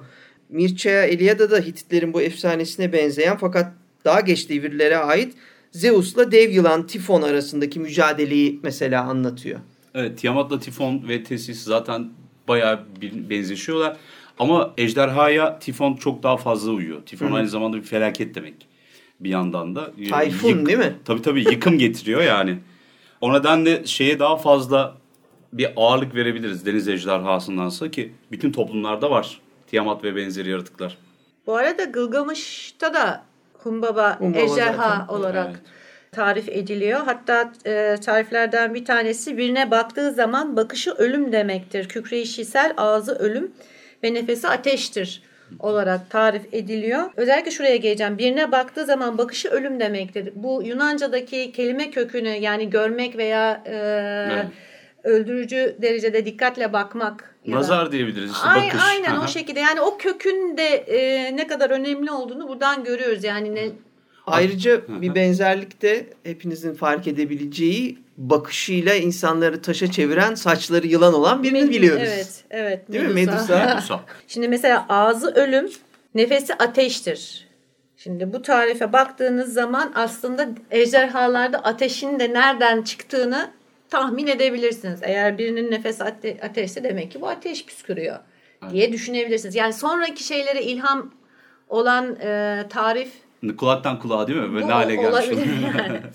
[0.49, 3.73] Mircea Eliade da Hititlerin bu efsanesine benzeyen fakat
[4.05, 5.33] daha geç devirlere ait
[5.71, 9.59] Zeus'la dev yılan Tifon arasındaki mücadeleyi mesela anlatıyor.
[9.95, 12.09] Evet Tiamat'la Tifon ve Tesis zaten
[12.47, 12.79] bayağı
[13.29, 13.97] benzeşiyorlar.
[14.39, 17.01] Ama ejderhaya Tifon çok daha fazla uyuyor.
[17.05, 18.70] Tifon aynı zamanda bir felaket demek.
[19.23, 19.91] Bir yandan da.
[20.09, 20.93] Tayfun değil mi?
[21.05, 22.57] Tabii tabii yıkım getiriyor yani.
[23.21, 24.97] O nedenle şeye daha fazla
[25.53, 29.41] bir ağırlık verebiliriz deniz ejderhasındansa ki bütün toplumlarda var.
[29.67, 30.97] Tiamat ve benzeri yaratıklar.
[31.47, 35.07] Bu arada Gılgamış'ta da Humbaba, Humbaba ejderha zaten.
[35.07, 35.61] olarak Evet.
[36.11, 36.99] tarif ediliyor.
[37.05, 41.87] Hatta e, tariflerden bir tanesi birine baktığı zaman bakışı ölüm demektir.
[41.87, 43.51] Kükre işitsel, ağzı ölüm
[44.03, 45.21] ve nefesi ateştir
[45.59, 47.03] olarak tarif ediliyor.
[47.17, 48.17] Özellikle şuraya geleceğim.
[48.17, 50.29] Birine baktığı zaman bakışı ölüm demektir.
[50.35, 53.75] Bu Yunanca'daki kelime kökünü yani görmek veya e,
[54.33, 54.45] Evet.
[55.03, 57.35] öldürücü derecede dikkatle bakmak.
[57.45, 58.81] ya da- Nazar diyebiliriz işte Ay, bakış.
[58.89, 59.23] aynen Aha.
[59.23, 59.59] o şekilde.
[59.59, 63.23] Yani o kökün de e, ne kadar önemli olduğunu buradan görüyoruz.
[63.23, 63.69] Yani ne
[64.27, 71.69] Ayrıca bir benzerlik de hepinizin fark edebileceği bakışıyla insanları taşa çeviren saçları yılan olan birini
[71.69, 72.03] biliyoruz.
[72.05, 72.91] Evet, evet.
[72.91, 73.13] Değil mi?
[73.13, 73.65] Medusa.
[73.65, 73.99] Medusa.
[74.27, 75.69] Şimdi mesela ağzı ölüm,
[76.15, 77.47] nefesi ateştir.
[77.97, 83.51] Şimdi bu tarife baktığınız zaman aslında ejderhalarda ateşin de nereden çıktığını
[83.89, 84.99] tahmin edebilirsiniz.
[85.03, 88.19] Eğer birinin nefesi ate- ateşse demek ki bu ateş püskürüyor
[88.71, 89.55] diye düşünebilirsiniz.
[89.55, 91.13] Yani sonraki şeylere ilham
[91.69, 93.11] olan e, tarif
[93.57, 94.53] Kulaktan kulağa değil mi?
[94.53, 95.25] Böyle Bu hale gelmiş.
[95.77, 96.01] yani.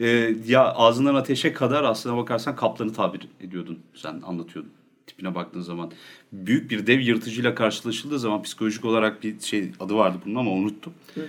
[0.00, 3.78] Ee, ya ağzından ateşe kadar aslına bakarsan kaplanı tabir ediyordun.
[3.94, 4.72] Sen anlatıyordun
[5.06, 5.92] tipine baktığın zaman.
[6.32, 10.92] Büyük bir dev yırtıcıyla karşılaşıldığı zaman psikolojik olarak bir şey adı vardı bunun ama unuttum.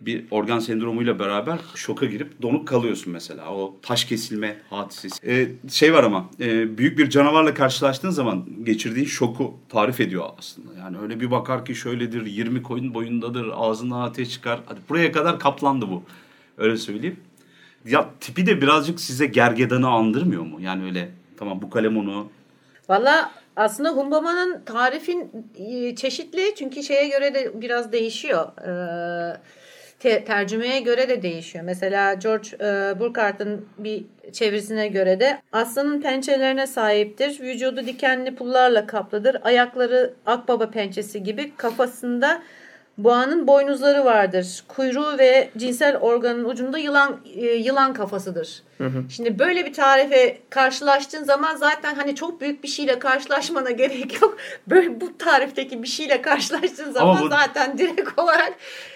[0.00, 3.54] bir organ sendromuyla beraber şoka girip donuk kalıyorsun mesela.
[3.54, 5.26] O taş kesilme hadisesi.
[5.26, 10.74] Ee, şey var ama e, büyük bir canavarla karşılaştığın zaman geçirdiğin şoku tarif ediyor aslında.
[10.78, 14.60] Yani öyle bir bakar ki şöyledir 20 koyun boyundadır ağzından ateş çıkar.
[14.66, 16.02] Hadi buraya kadar kaplandı bu.
[16.58, 17.16] Öyle söyleyeyim.
[17.84, 20.60] Ya tipi de birazcık size gergedanı andırmıyor mu?
[20.60, 22.28] Yani öyle tamam bu kalem onu
[22.90, 28.48] Valla aslında Humbaba'nın tarifin e, çeşitli çünkü şeye göre de biraz değişiyor.
[28.58, 29.36] Ee,
[29.98, 31.64] te- tercümeye göre de değişiyor.
[31.64, 37.40] Mesela George e, Burkhart'ın bir çevirisine göre de aslanın pençelerine sahiptir.
[37.40, 39.36] Vücudu dikenli pullarla kaplıdır.
[39.42, 42.42] Ayakları akbaba pençesi gibi kafasında
[43.04, 44.64] Boğanın boynuzları vardır.
[44.68, 48.62] Kuyruğu ve cinsel organın ucunda yılan e, yılan kafasıdır.
[48.78, 49.04] Hı hı.
[49.10, 54.36] Şimdi böyle bir tarife karşılaştığın zaman zaten hani çok büyük bir şeyle karşılaşmana gerek yok.
[54.66, 58.52] Böyle bu tarifteki bir şeyle karşılaştığın zaman bu, zaten direkt olarak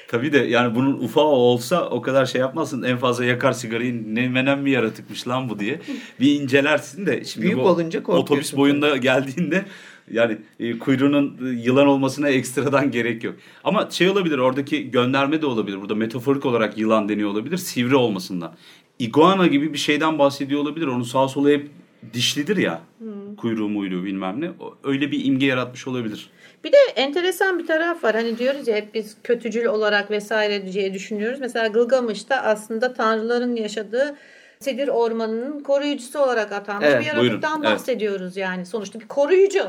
[0.09, 2.83] Tabii de yani bunun ufağı olsa o kadar şey yapmazsın.
[2.83, 5.81] En fazla yakar sigarayı ne menen mi yaratıkmış lan bu diye.
[6.21, 9.64] Bir incelersin de şimdi Büyük olunca otobüs boyunda geldiğinde
[10.11, 13.35] yani e, kuyruğunun yılan olmasına ekstradan gerek yok.
[13.64, 15.81] Ama şey olabilir oradaki gönderme de olabilir.
[15.81, 17.57] Burada metaforik olarak yılan deniyor olabilir.
[17.57, 18.55] Sivri olmasından.
[18.99, 20.87] Iguana gibi bir şeyden bahsediyor olabilir.
[20.87, 21.71] Onun sağ solu hep
[22.12, 22.81] dişlidir ya.
[22.99, 23.37] Hmm.
[23.37, 24.51] Kuyruğu muyruğu bilmem ne.
[24.85, 26.31] Öyle bir imge yaratmış olabilir.
[26.64, 28.14] Bir de enteresan bir taraf var.
[28.14, 31.40] Hani diyoruz ya hep biz kötücül olarak vesaire diye düşünüyoruz.
[31.40, 34.17] Mesela Gılgamış'ta aslında tanrıların yaşadığı
[34.61, 37.75] Sedir Ormanı'nın koruyucusu olarak atanmış evet, bir yaratıktan buyurun.
[37.75, 38.37] bahsediyoruz evet.
[38.37, 38.67] yani.
[38.67, 39.64] Sonuçta bir koruyucu.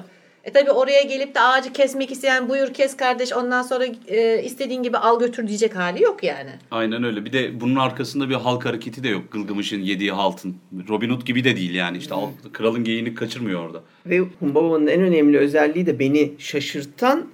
[0.45, 4.83] E tabi oraya gelip de ağacı kesmek isteyen buyur kes kardeş ondan sonra e, istediğin
[4.83, 6.49] gibi al götür diyecek hali yok yani.
[6.71, 7.25] Aynen öyle.
[7.25, 9.31] Bir de bunun arkasında bir halk hareketi de yok.
[9.31, 10.55] Gılgamış'ın yediği haltın.
[10.89, 11.97] Robin Hood gibi de değil yani.
[11.97, 12.51] İşte hmm.
[12.53, 13.83] kralın geyini kaçırmıyor orada.
[14.05, 17.25] Ve Humbaba'nın en önemli özelliği de beni şaşırtan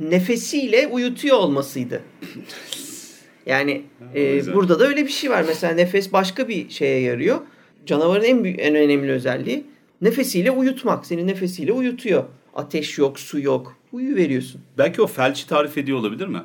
[0.00, 2.02] nefesiyle uyutuyor olmasıydı.
[3.46, 3.82] yani
[4.14, 5.44] e, burada da öyle bir şey var.
[5.48, 7.40] Mesela nefes başka bir şeye yarıyor.
[7.86, 9.64] Canavarın en büyük, en önemli özelliği
[10.02, 11.06] nefesiyle uyutmak.
[11.06, 12.24] Seni nefesiyle uyutuyor.
[12.54, 13.76] Ateş yok, su yok.
[13.92, 14.60] Uyu veriyorsun.
[14.78, 16.42] Belki o felçi tarif ediyor olabilir mi?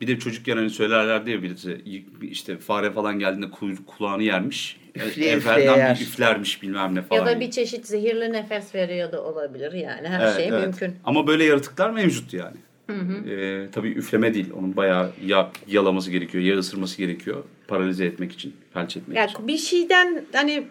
[0.00, 1.80] Bir de çocukken hani söylerler diye birisi
[2.22, 3.50] işte fare falan geldiğinde
[3.86, 4.80] kulağını yermiş.
[4.94, 7.20] Üfleye Evvelden bir üflermiş bilmem ne falan.
[7.20, 10.08] Ya da bir çeşit zehirli nefes veriyor da olabilir yani.
[10.08, 10.60] Her evet, şey evet.
[10.62, 10.96] mümkün.
[11.04, 12.56] Ama böyle yaratıklar mevcut yani.
[12.86, 13.30] Hı hı.
[13.30, 14.50] Ee, tabii üfleme değil.
[14.58, 17.44] Onun bayağı ya yalaması gerekiyor, ya ısırması gerekiyor.
[17.68, 19.48] Paralize etmek için, felç etmek yani için.
[19.48, 20.64] Bir şeyden hani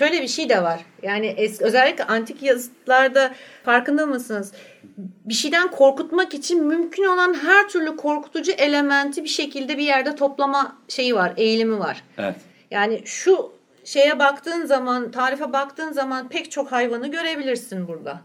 [0.00, 0.80] Şöyle bir şey de var.
[1.02, 3.34] Yani es, özellikle antik yazıtlarda
[3.64, 4.52] farkında mısınız?
[4.98, 10.76] Bir şeyden korkutmak için mümkün olan her türlü korkutucu elementi bir şekilde bir yerde toplama
[10.88, 12.02] şeyi var, eğilimi var.
[12.18, 12.34] Evet.
[12.70, 13.52] Yani şu
[13.84, 18.20] şeye baktığın zaman, tarife baktığın zaman pek çok hayvanı görebilirsin burada.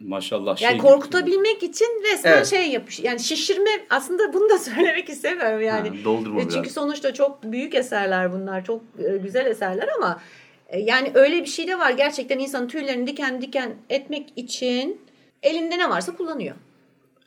[0.00, 0.56] Maşallah.
[0.56, 2.46] Şey yani korkutabilmek için resmen evet.
[2.46, 3.00] şey yapış.
[3.00, 5.88] Yani şişirme aslında bunu da söylemek istemiyorum yani.
[5.88, 6.72] Ha, doldurma Çünkü biraz.
[6.72, 8.64] sonuçta çok büyük eserler bunlar.
[8.64, 10.37] Çok e, güzel eserler ama e,
[10.76, 11.90] yani öyle bir şey de var.
[11.90, 15.00] Gerçekten insanın tüylerini diken diken etmek için
[15.42, 16.56] elinde ne varsa kullanıyor.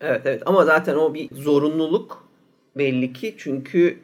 [0.02, 2.28] Evet evet ama zaten o bir zorunluluk
[2.78, 3.36] belli ki.
[3.38, 4.00] Çünkü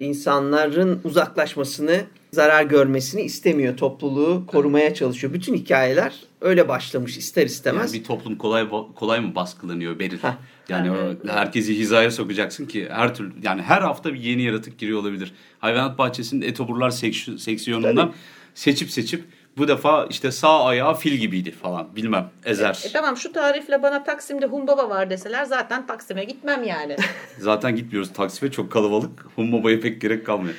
[0.00, 2.00] insanların uzaklaşmasını,
[2.32, 3.76] zarar görmesini istemiyor.
[3.76, 5.32] Topluluğu korumaya çalışıyor.
[5.32, 7.94] Bütün hikayeler öyle başlamış ister istemez.
[7.94, 10.18] Yani bir toplum kolay kolay mı baskılanıyor Beril?
[10.68, 11.18] Yani evet.
[11.28, 15.32] herkesi hizaya sokacaksın ki her türlü yani her hafta bir yeni yaratık giriyor olabilir.
[15.58, 18.16] Hayvanat bahçesinde etoburlar seksiyonundan Tabii
[18.56, 19.24] seçip seçip
[19.58, 22.80] bu defa işte sağ ayağı fil gibiydi falan bilmem ezer.
[22.84, 26.96] E, e, tamam şu tarifle bana Taksim'de Humbaba var deseler zaten Taksim'e gitmem yani.
[27.38, 29.26] zaten gitmiyoruz Taksim'e çok kalabalık.
[29.36, 30.54] Humbaba'ya pek gerek kalmıyor.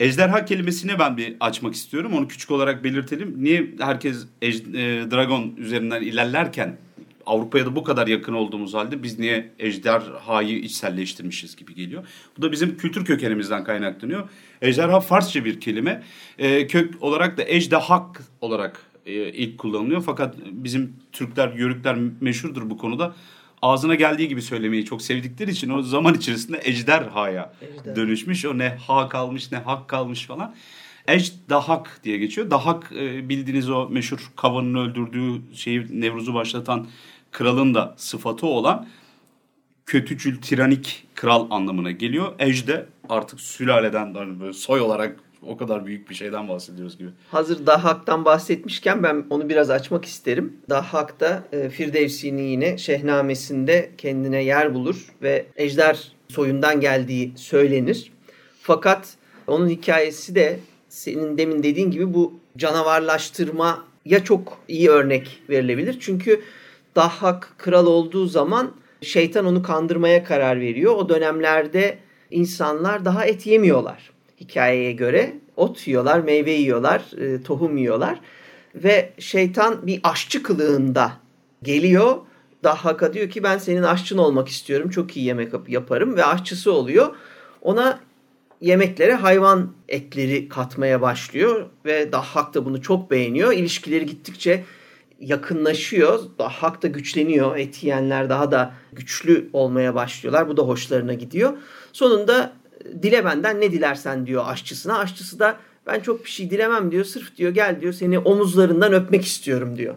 [0.00, 2.12] Ejderha kelimesini ben bir açmak istiyorum.
[2.14, 3.34] Onu küçük olarak belirtelim.
[3.44, 6.76] Niye herkes ej- e, dragon üzerinden ilerlerken
[7.26, 12.06] Avrupa'ya da bu kadar yakın olduğumuz halde biz niye ejderhayı içselleştirmişiz gibi geliyor.
[12.36, 14.28] Bu da bizim kültür kökenimizden kaynaklanıyor.
[14.62, 16.02] Ejderha Farsça bir kelime.
[16.38, 20.02] E, kök olarak da ejdahak olarak e, ilk kullanılıyor.
[20.02, 23.14] Fakat bizim Türkler, Yörükler meşhurdur bu konuda.
[23.62, 27.96] Ağzına geldiği gibi söylemeyi çok sevdikleri için o zaman içerisinde ejderhaya Ejder.
[27.96, 28.44] dönüşmüş.
[28.44, 30.54] O ne ha kalmış ne hak kalmış falan.
[31.08, 32.50] Ejdahak diye geçiyor.
[32.50, 36.86] Dahak e, bildiğiniz o meşhur Kavan'ın öldürdüğü şeyi Nevruz'u başlatan
[37.32, 38.88] kralın da sıfatı olan
[39.86, 42.32] kötücül, tiranik kral anlamına geliyor.
[42.38, 45.16] Ejde artık sülaleden hani böyle soy olarak
[45.46, 47.10] o kadar büyük bir şeyden bahsediyoruz gibi.
[47.30, 50.56] Hazır Dahak'tan bahsetmişken ben onu biraz açmak isterim.
[50.70, 58.12] Dahak da e, Firdevsi'nin yine Şehnamesinde kendine yer bulur ve ejder soyundan geldiği söylenir.
[58.60, 59.14] Fakat
[59.46, 65.96] onun hikayesi de senin demin dediğin gibi bu canavarlaştırma ya çok iyi örnek verilebilir.
[66.00, 66.42] Çünkü
[66.96, 70.94] Dahhak kral olduğu zaman şeytan onu kandırmaya karar veriyor.
[70.96, 71.98] O dönemlerde
[72.30, 75.34] insanlar daha et yemiyorlar hikayeye göre.
[75.56, 78.20] Ot yiyorlar, meyve yiyorlar, e, tohum yiyorlar.
[78.74, 81.12] Ve şeytan bir aşçı kılığında
[81.62, 82.16] geliyor.
[82.64, 84.90] Dahhak'a diyor ki ben senin aşçın olmak istiyorum.
[84.90, 87.16] Çok iyi yemek yaparım ve aşçısı oluyor.
[87.62, 88.00] Ona
[88.60, 93.52] yemeklere hayvan etleri katmaya başlıyor ve Dahhak da bunu çok beğeniyor.
[93.52, 94.64] İlişkileri gittikçe
[95.22, 96.20] yakınlaşıyor.
[96.38, 97.56] Dahhak da güçleniyor.
[97.56, 100.48] Et yiyenler daha da güçlü olmaya başlıyorlar.
[100.48, 101.52] Bu da hoşlarına gidiyor.
[101.92, 102.52] Sonunda
[103.02, 104.98] dile benden ne dilersen diyor aşçısına.
[104.98, 105.56] Aşçısı da
[105.86, 107.04] ben çok bir şey dilemem diyor.
[107.04, 109.94] Sırf diyor gel diyor seni omuzlarından öpmek istiyorum diyor.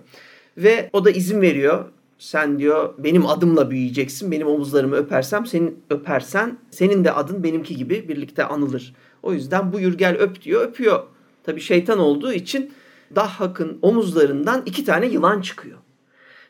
[0.58, 1.86] Ve o da izin veriyor.
[2.20, 4.32] sen diyor benim adımla büyüyeceksin.
[4.32, 8.96] Benim omuzlarımı öpersem senin öpersen senin de adın benimki gibi birlikte anılır.
[9.24, 10.62] O yüzden buyur gel öp diyor.
[10.62, 11.04] Öpüyor.
[11.44, 12.72] Tabi şeytan olduğu için
[13.16, 15.78] Dahhak'ın omuzlarından iki tane yılan çıkıyor.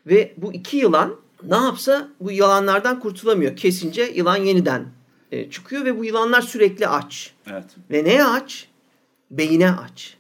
[0.07, 3.55] Ve bu iki yılan ne yapsa bu yılanlardan kurtulamıyor.
[3.55, 4.85] Kesince yılan yeniden
[5.31, 7.33] e, çıkıyor ve bu yılanlar sürekli aç.
[7.51, 7.65] Evet.
[7.91, 8.67] Ve neye aç?
[9.31, 10.17] Beyine aç.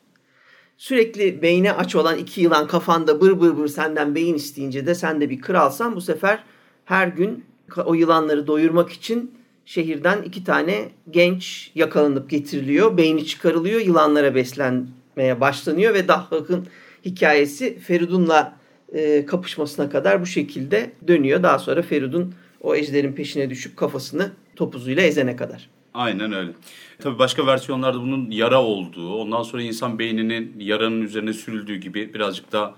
[0.77, 5.21] Sürekli beyne aç olan iki yılan kafanda bır bır bır senden beyin isteyince de sen
[5.21, 6.43] de bir kralsan bu sefer
[6.85, 7.45] her gün
[7.85, 9.31] o yılanları doyurmak için
[9.65, 12.97] şehirden iki tane genç yakalanıp getiriliyor.
[12.97, 14.35] Beyni çıkarılıyor, yılanlara
[15.15, 16.67] beslenmeye başlanıyor ve Dahhak'ın
[17.05, 18.57] hikayesi Feridun'la
[18.93, 21.43] e, kapışmasına kadar bu şekilde dönüyor.
[21.43, 25.69] Daha sonra Feridun o ejderin peşine düşüp kafasını topuzuyla ezene kadar.
[25.93, 26.51] Aynen öyle.
[26.99, 32.51] Tabii başka versiyonlarda bunun yara olduğu, ondan sonra insan beyninin yaranın üzerine sürüldüğü gibi birazcık
[32.51, 32.75] daha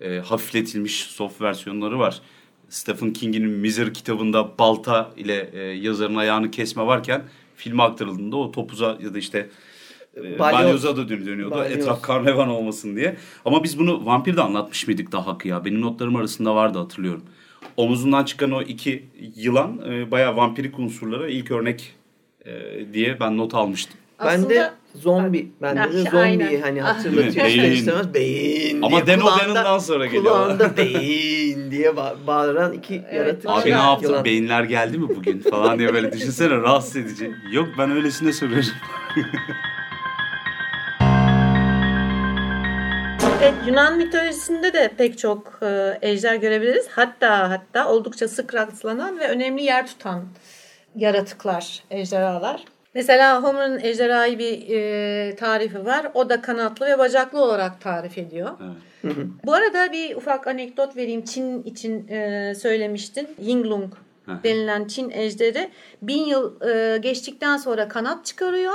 [0.00, 2.20] e, hafifletilmiş soft versiyonları var.
[2.68, 7.22] Stephen King'in Misery kitabında balta ile e, yazarın ayağını kesme varken
[7.56, 9.50] filme aktarıldığında o topuza ya da işte
[10.16, 10.38] Balyoz.
[10.40, 11.54] balyoza da dön- dönüyordu.
[11.54, 11.76] Balyoz.
[11.76, 13.16] Etraf karnevan olmasın diye.
[13.44, 15.64] Ama biz bunu vampirde anlatmış mıydık daha hakkı ya?
[15.64, 17.22] Benim notlarım arasında vardı hatırlıyorum.
[17.76, 19.04] Omuzundan çıkan o iki
[19.36, 21.94] yılan e, bayağı vampirik unsurlara ilk örnek
[22.46, 22.52] e,
[22.92, 23.96] diye ben not almıştım.
[24.24, 25.48] Ben de zombi.
[25.62, 26.60] Ben Ha, de zombi aynen.
[26.60, 26.86] hani Ah.
[26.96, 27.58] hatırlatıyor Beyin.
[27.58, 28.14] ister istemez.
[28.14, 30.24] Beyin Ama diye Dan kulağında- O'Bannon'dan sonra geliyor.
[30.24, 33.50] Kulağında beyin diye ba- bağıran iki yaratık.
[33.50, 34.08] Abi ne yaptın?
[34.08, 34.24] yılan.
[34.24, 37.30] Beyinler geldi mi bugün falan diye böyle düşünsene rahatsız edici.
[37.52, 38.68] Yok ben öylesine soruyorum.
[43.38, 46.88] Evet, Yunan mitolojisinde de pek çok e, ejder görebiliriz.
[46.88, 50.24] Hatta hatta oldukça sık rastlanan ve önemli yer tutan
[50.96, 52.64] yaratıklar, ejderhalar.
[52.94, 56.10] Mesela Homer'ın ejderhayı bir e, tarifi var.
[56.14, 58.50] O da kanatlı ve bacaklı olarak tarif ediyor.
[59.04, 59.16] Evet.
[59.44, 61.24] Bu arada bir ufak anekdot vereyim.
[61.24, 63.28] Çin için e, söylemiştin.
[63.38, 63.92] Yinglung
[64.44, 65.70] denilen Çin ejderi
[66.02, 68.74] bin yıl e, geçtikten sonra kanat çıkarıyor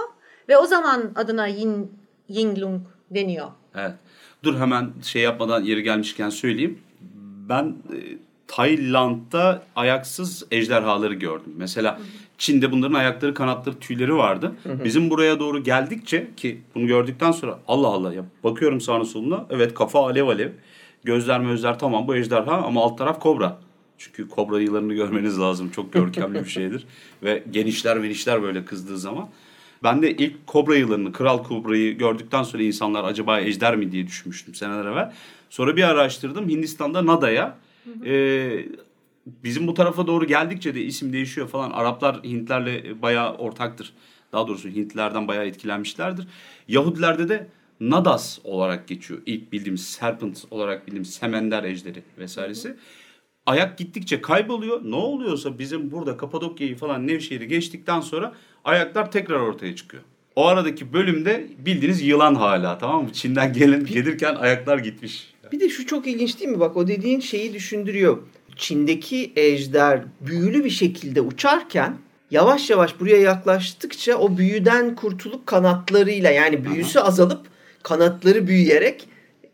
[0.49, 1.91] ve o zaman adına Yin,
[2.27, 3.47] Yinglung deniyor.
[3.75, 3.91] Evet.
[4.43, 6.79] Dur hemen şey yapmadan yeri gelmişken söyleyeyim.
[7.49, 7.97] Ben e,
[8.47, 11.53] Tayland'da ayaksız ejderhaları gördüm.
[11.57, 11.99] Mesela
[12.37, 14.55] Çin'de bunların ayakları, kanatları, tüyleri vardı.
[14.83, 19.45] Bizim buraya doğru geldikçe ki bunu gördükten sonra Allah Allah ya bakıyorum sağına soluna.
[19.49, 20.49] Evet kafa alev alev.
[21.03, 23.57] Gözler mözler tamam bu ejderha ama alt taraf kobra.
[23.97, 25.69] Çünkü kobra yılanını görmeniz lazım.
[25.69, 26.85] Çok görkemli bir şeydir.
[27.23, 29.29] Ve genişler genişler böyle kızdığı zaman.
[29.83, 34.55] Ben de ilk kobra yılanını, kral kobrayı gördükten sonra insanlar acaba ejder mi diye düşünmüştüm
[34.55, 35.13] seneler evvel.
[35.49, 36.49] Sonra bir araştırdım.
[36.49, 37.57] Hindistan'da Nada'ya
[38.05, 38.65] e,
[39.25, 41.71] bizim bu tarafa doğru geldikçe de isim değişiyor falan.
[41.71, 43.93] Araplar Hintlerle bayağı ortaktır.
[44.31, 46.27] Daha doğrusu Hintlilerden bayağı etkilenmişlerdir.
[46.67, 47.47] Yahudilerde de
[47.79, 49.21] Nadas olarak geçiyor.
[49.25, 52.75] İlk bildiğimiz serpent olarak bildiğimiz semender ejderi vesairesi.
[53.45, 54.81] Ayak gittikçe kayboluyor.
[54.83, 58.33] Ne oluyorsa bizim burada Kapadokya'yı falan Nevşehir'i geçtikten sonra
[58.65, 60.03] ayaklar tekrar ortaya çıkıyor.
[60.35, 63.13] O aradaki bölümde bildiğiniz yılan hala tamam mı?
[63.13, 65.33] Çin'den gelen gelirken ayaklar gitmiş.
[65.51, 66.59] Bir de şu çok ilginç değil mi?
[66.59, 68.17] Bak o dediğin şeyi düşündürüyor.
[68.55, 71.97] Çin'deki ejder büyülü bir şekilde uçarken
[72.31, 77.47] yavaş yavaş buraya yaklaştıkça o büyüden kurtulup kanatlarıyla yani büyüsü azalıp
[77.83, 79.07] kanatları büyüyerek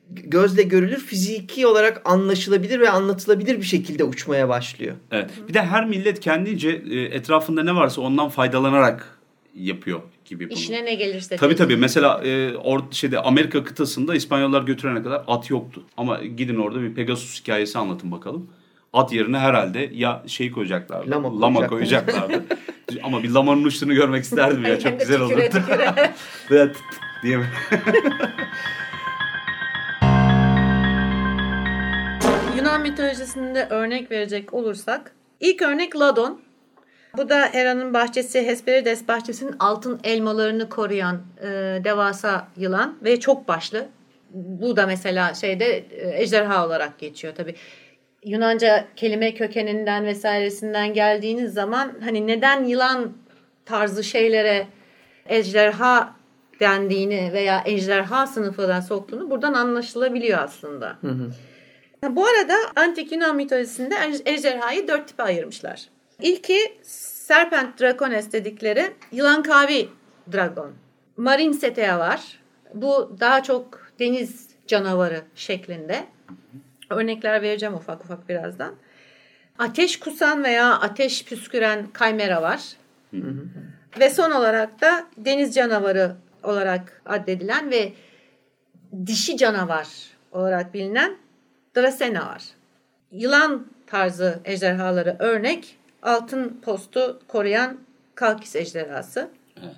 [0.10, 4.96] gözle görülür fiziki olarak anlaşılabilir ve anlatılabilir bir şekilde uçmaya başlıyor.
[5.12, 5.30] Evet.
[5.48, 9.18] Bir de her millet kendince e, etrafında ne varsa ondan faydalanarak
[9.56, 10.58] yapıyor gibi bunu.
[10.58, 11.36] İşine ne gelirse.
[11.36, 11.78] Tabii tabii.
[11.78, 15.84] Mesela e, or, şeyde Amerika kıtasında İspanyollar götürene kadar at yoktu.
[15.98, 18.50] Ama gidin orada bir Pegasus hikayesi anlatın bakalım.
[18.94, 21.12] At yerine herhalde ya şey koyacaklardı.
[21.12, 22.28] Lama Lama, koyacaklar.
[22.28, 22.56] koyacaklardı.
[23.04, 24.80] Ama bir lamanın uçtuğunu görmek isterdim ya.
[24.84, 25.42] Çok güzel olurdu.
[26.48, 26.78] tıt
[27.24, 27.40] diye.
[32.78, 36.42] Yunan mitolojisinde örnek verecek olursak ilk örnek Ladon.
[37.18, 41.48] Bu da Hera'nın bahçesi Hesperides bahçesinin altın elmalarını koruyan e,
[41.84, 43.86] devasa yılan ve çok başlı.
[44.34, 47.56] Bu da mesela şeyde e, ejderha olarak geçiyor tabi.
[48.26, 53.14] Yunanca kelime kökeninden vesairesinden geldiğiniz zaman hani neden yılan
[53.66, 54.68] tarzı şeylere
[55.30, 56.16] ejderha
[56.60, 60.88] dendiğini veya ejderha sınıfına soktuğunu buradan anlaşılabiliyor aslında.
[60.88, 61.08] Ha,
[62.04, 65.90] Bu arada antik Yunan mitolojisinde ej- ejderhayı dört tipe ayırmışlar.
[66.22, 69.90] İlki Serpent Dracones dedikleri yılan kavi
[70.34, 70.74] dragon.
[71.18, 72.40] Marin Setea var.
[72.74, 76.06] Bu daha çok deniz canavarı şeklinde.
[76.90, 78.76] Örnekler vereceğim ufak ufak birazdan.
[79.60, 82.62] Ateş kusan veya ateş püsküren kaymera var.
[84.00, 87.94] Ve son olarak da deniz canavarı olarak addedilen ve
[89.06, 89.88] dişi canavar
[90.32, 91.18] olarak bilinen
[91.78, 92.44] Dracena var.
[93.12, 97.78] yılan tarzı ejderhaları örnek altın postu koruyan
[98.16, 99.30] kalkis ejderhası.
[99.64, 99.76] Evet.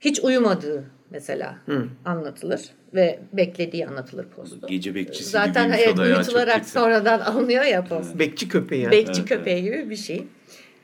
[0.00, 1.86] Hiç uyumadığı mesela Hı.
[2.04, 4.66] anlatılır ve beklediği anlatılır postu.
[4.66, 6.70] Gece bekçisi Zaten o evet ya, uyutularak kötü.
[6.70, 8.18] sonradan alınıyor ya post.
[8.18, 8.92] Bekçi köpeği yani.
[8.92, 10.26] Bekçi Evet, köpeği gibi bir şey.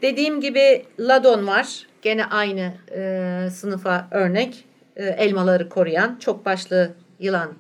[0.03, 1.87] Dediğim gibi Ladon var.
[2.03, 4.65] Gene aynı e, sınıfa örnek.
[4.97, 7.53] E, elmaları koruyan çok başlı yılan.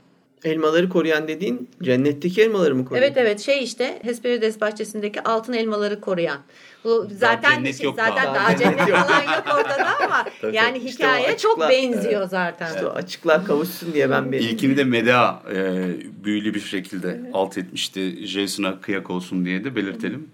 [0.44, 3.06] Elmaları koruyan dediğin cennetteki elmaları mı koruyor?
[3.06, 6.38] Evet evet şey işte Hesperides bahçesindeki altın elmaları koruyan.
[6.84, 8.34] Bu zaten cennet şey, yok zaten daha.
[8.34, 10.88] daha, cennet falan yok ortada ama Tabii, yani tabii.
[10.88, 12.66] İşte hikaye çok açıklar- benziyor zaten.
[12.66, 14.40] İşte o açıklığa kavuşsun diye ben bir...
[14.40, 15.84] İlkini de Medea e,
[16.24, 18.26] büyülü bir şekilde alt etmişti.
[18.26, 20.30] Jason'a kıyak olsun diye de belirtelim.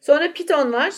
[0.00, 0.92] Sonra Piton var.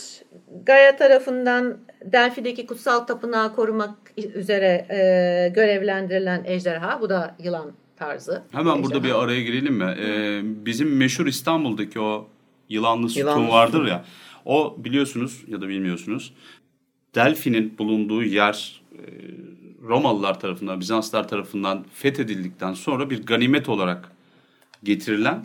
[0.66, 3.94] Gaia tarafından Delphi'deki kutsal tapınağı korumak
[4.34, 7.00] üzere e, görevlendirilen ejderha.
[7.00, 7.72] Bu da yılan
[8.04, 8.42] tarzı.
[8.52, 9.04] Hemen burada ejderha.
[9.14, 9.94] bir araya girelim mi?
[10.00, 12.28] Ee, bizim meşhur İstanbul'daki o
[12.68, 13.88] yılanlı sütun Yılanlı vardır sütun.
[13.88, 14.04] ya.
[14.44, 16.32] O biliyorsunuz ya da bilmiyorsunuz.
[17.14, 19.02] Delphi'nin bulunduğu yer e,
[19.82, 24.12] Romalılar tarafından, Bizanslar tarafından fethedildikten sonra bir ganimet olarak
[24.82, 25.44] getirilen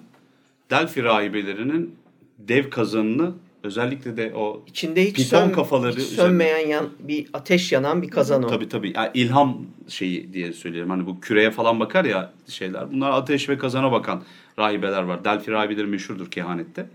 [0.69, 1.95] Delphi rahibelerinin
[2.39, 3.31] dev kazanını
[3.65, 8.43] özellikle de o İçinde hiç, sön- kafaları hiç sönmeyen yan, bir ateş yanan bir kazan
[8.43, 8.47] o.
[8.47, 8.93] Tabii tabii.
[8.95, 9.57] Yani ilham
[9.87, 10.89] şeyi diye söyleyelim.
[10.89, 12.91] Hani bu küreye falan bakar ya şeyler.
[12.91, 14.23] Bunlar ateş ve kazana bakan
[14.59, 15.25] rahibeler var.
[15.25, 16.85] Delphi rahibeleri meşhurdur kehanette.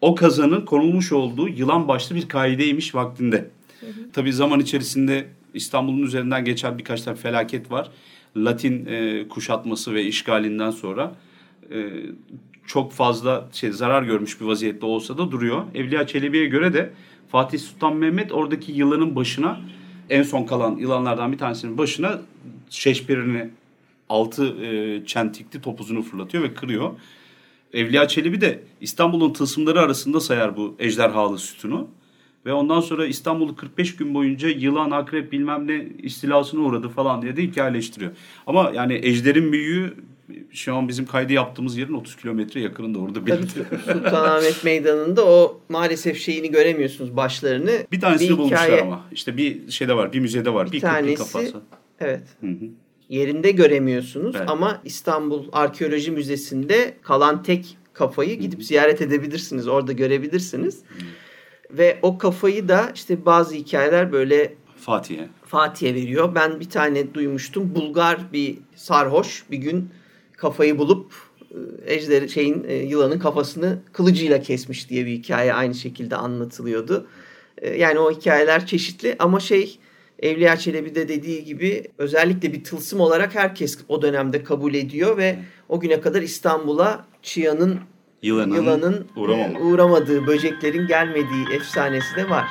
[0.00, 3.50] O kazanın konulmuş olduğu yılan başlı bir kaideymiş vaktinde.
[4.12, 7.88] Tabii zaman içerisinde İstanbul'un üzerinden geçen birkaç tane felaket var.
[8.36, 11.14] Latin e, kuşatması ve işgalinden sonra
[11.72, 11.90] e,
[12.66, 15.62] çok fazla şey zarar görmüş bir vaziyette olsa da duruyor.
[15.74, 16.92] Evliya Çelebi'ye göre de
[17.28, 19.60] Fatih Sultan Mehmet oradaki yılanın başına
[20.10, 22.20] en son kalan yılanlardan bir tanesinin başına
[22.70, 23.50] şeşperini
[24.08, 26.90] altı e, çentikli topuzunu fırlatıyor ve kırıyor.
[27.72, 31.88] Evliya Çelebi de İstanbul'un tılsımları arasında sayar bu ejderhalı sütunu.
[32.46, 37.36] Ve ondan sonra İstanbul'u 45 gün boyunca yılan, akrep bilmem ne istilasına uğradı falan diye
[37.36, 38.12] de hikayeleştiriyor.
[38.46, 39.94] Ama yani ejderin büyüğü
[40.50, 43.66] şu an bizim kaydı yaptığımız yerin 30 kilometre yakınında orada belirtiyor.
[43.92, 47.70] Sultanahmet Meydanı'nda o maalesef şeyini göremiyorsunuz başlarını.
[47.92, 49.04] Bir tanesini Bir bulmuşlar hikaye- ama.
[49.12, 50.66] İşte bir şeyde var, bir müzede var.
[50.66, 51.60] Bir, bir tanesi kafası.
[52.00, 52.54] evet Hı hı.
[53.08, 54.50] yerinde göremiyorsunuz Evet.
[54.50, 59.68] ama İstanbul Arkeoloji Müzesi'nde kalan tek kafayı gidip ziyaret edebilirsiniz.
[59.68, 60.80] Orada görebilirsiniz.
[61.70, 65.28] Ve o kafayı da işte bazı hikayeler böyle Fatih'e.
[65.46, 66.34] Fatih'e veriyor.
[66.34, 67.74] Ben bir tane duymuştum.
[67.74, 69.88] Bulgar bir sarhoş bir gün
[70.38, 71.12] kafayı bulup
[71.86, 77.06] e, ejderi şeyin e, yılanın kafasını kılıcıyla kesmiş diye bir hikaye aynı şekilde anlatılıyordu.
[77.58, 79.78] E, Yani o hikayeler çeşitli ama şey
[80.22, 85.38] Evliya Çelebi de dediği gibi özellikle bir tılsım olarak herkes o dönemde kabul ediyor ve
[85.68, 87.78] o güne kadar İstanbul'a Çıyan'ın
[88.22, 89.64] Yılanın, yılanın uğramamak.
[89.64, 92.44] uğramadığı, böceklerin gelmediği efsanesi de var.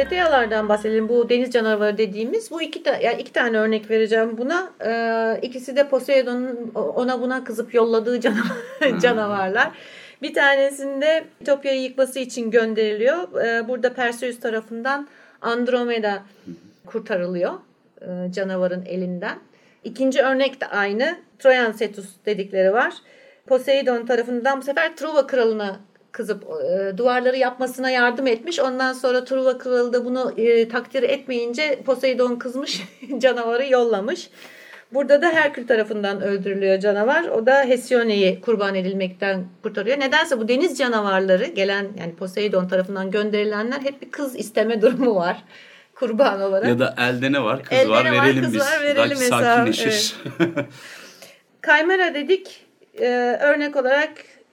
[0.00, 1.08] Seteyalardan bahsedelim.
[1.08, 4.72] Bu deniz canavarı dediğimiz bu iki, ta, yani iki tane örnek vereceğim buna.
[4.84, 9.70] Ee, ikisi de Poseidon'un ona buna kızıp yolladığı canavar, canavarlar.
[10.22, 13.42] Bir tanesinde Ütopya'yı yıkması için gönderiliyor.
[13.44, 15.08] Ee, burada Perseus tarafından
[15.42, 16.22] Andromeda
[16.86, 17.52] kurtarılıyor
[18.00, 19.38] e, canavarın elinden.
[19.84, 21.18] İkinci örnek de aynı.
[21.38, 22.94] Troyan Cetus dedikleri var.
[23.46, 25.80] Poseidon tarafından bu sefer Truva kralına
[26.12, 28.60] kızıp e, duvarları yapmasına yardım etmiş.
[28.60, 32.82] Ondan sonra Truva kralı da bunu e, takdir etmeyince Poseidon kızmış,
[33.18, 34.30] canavarı yollamış.
[34.92, 37.24] Burada da Herkül tarafından öldürülüyor canavar.
[37.24, 40.00] O da Hesione'yi kurban edilmekten kurtarıyor.
[40.00, 45.44] Nedense bu deniz canavarları gelen yani Poseidon tarafından gönderilenler hep bir kız isteme durumu var
[45.94, 46.68] kurban olarak.
[46.68, 47.62] Ya da elde ne var?
[47.62, 48.60] Kız Elde var var, verelim kız biz.
[48.60, 50.14] var, verelim Belki hesabı, sakinleşir.
[51.60, 52.66] Kaymera dedik.
[53.00, 54.10] Ee, örnek olarak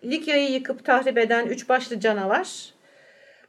[0.08, 2.74] Likya'yı yıkıp tahrip eden üç başlı canavar.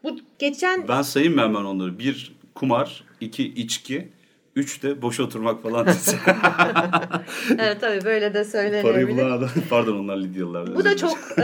[0.05, 1.99] Bu geçen ben sayayım hemen onları?
[1.99, 4.09] Bir kumar, iki içki,
[4.57, 5.87] üç de boş oturmak falan.
[7.59, 9.09] evet tabii böyle de Parayı söylenebilir.
[9.09, 9.49] bulan adam.
[9.71, 10.75] Pardon onlar Lidyalılar.
[10.75, 11.43] Bu da çok e,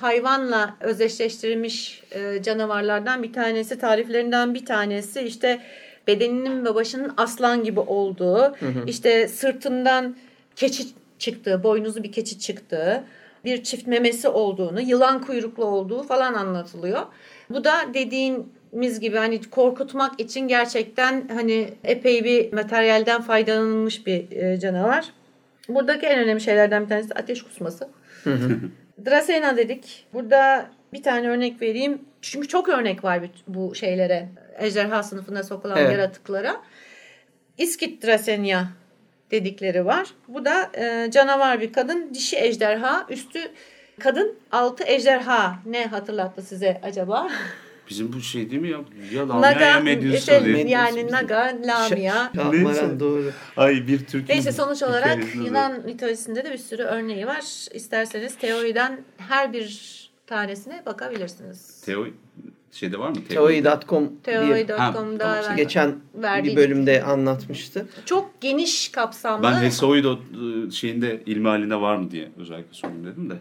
[0.00, 3.78] hayvanla özdeşleştirilmiş e, canavarlardan bir tanesi.
[3.78, 5.60] Tariflerinden bir tanesi işte
[6.06, 10.16] bedeninin ve başının aslan gibi olduğu, işte sırtından
[10.56, 10.84] keçi
[11.18, 13.04] çıktığı, boynuzlu bir keçi çıktığı,
[13.48, 17.02] bir çift memesi olduğunu, yılan kuyruklu olduğu falan anlatılıyor.
[17.50, 24.60] Bu da dediğimiz gibi hani korkutmak için gerçekten hani epey bir materyalden faydalanılmış bir e,
[24.60, 25.12] canavar.
[25.68, 27.88] Buradaki en önemli şeylerden bir tanesi ateş kusması.
[29.06, 30.06] Dracena dedik.
[30.12, 31.98] Burada bir tane örnek vereyim.
[32.22, 34.28] Çünkü çok örnek var bu şeylere.
[34.58, 35.92] Ejderha sınıfına sokulan Evet.
[35.92, 36.56] yaratıklara.
[37.58, 38.64] İskit Dracenia
[39.30, 40.06] dedikleri var.
[40.28, 43.40] Bu da e, canavar bir kadın, dişi ejderha, üstü
[44.00, 45.58] kadın, altı ejderha.
[45.66, 47.28] Ne hatırlattı size acaba?
[47.90, 48.78] Bizim bu şey değil mi ya?
[49.12, 50.68] Ya Lamia ya Naga, Medusa işte, diye.
[50.68, 52.30] yani Naga, Lamia.
[52.36, 53.00] Şahmaran Neyse.
[53.00, 53.32] doğru.
[53.56, 54.28] Ay bir Türk.
[54.28, 57.66] Neyse sonuç olarak Yunan mitolojisinde de bir sürü örneği var.
[57.74, 61.80] İsterseniz teoriden her bir tanesine bakabilirsiniz.
[61.80, 62.06] Teo
[62.72, 63.16] şeyde var mı?
[63.28, 67.86] Teori.com'da tamam, ben- geçen verdiği bir bölümde anlatmıştı.
[68.04, 69.42] çok geniş kapsamlı.
[69.42, 73.34] Ben Hesoido e, şeyinde ilmi halinde var mı diye özellikle sorayım dedim de.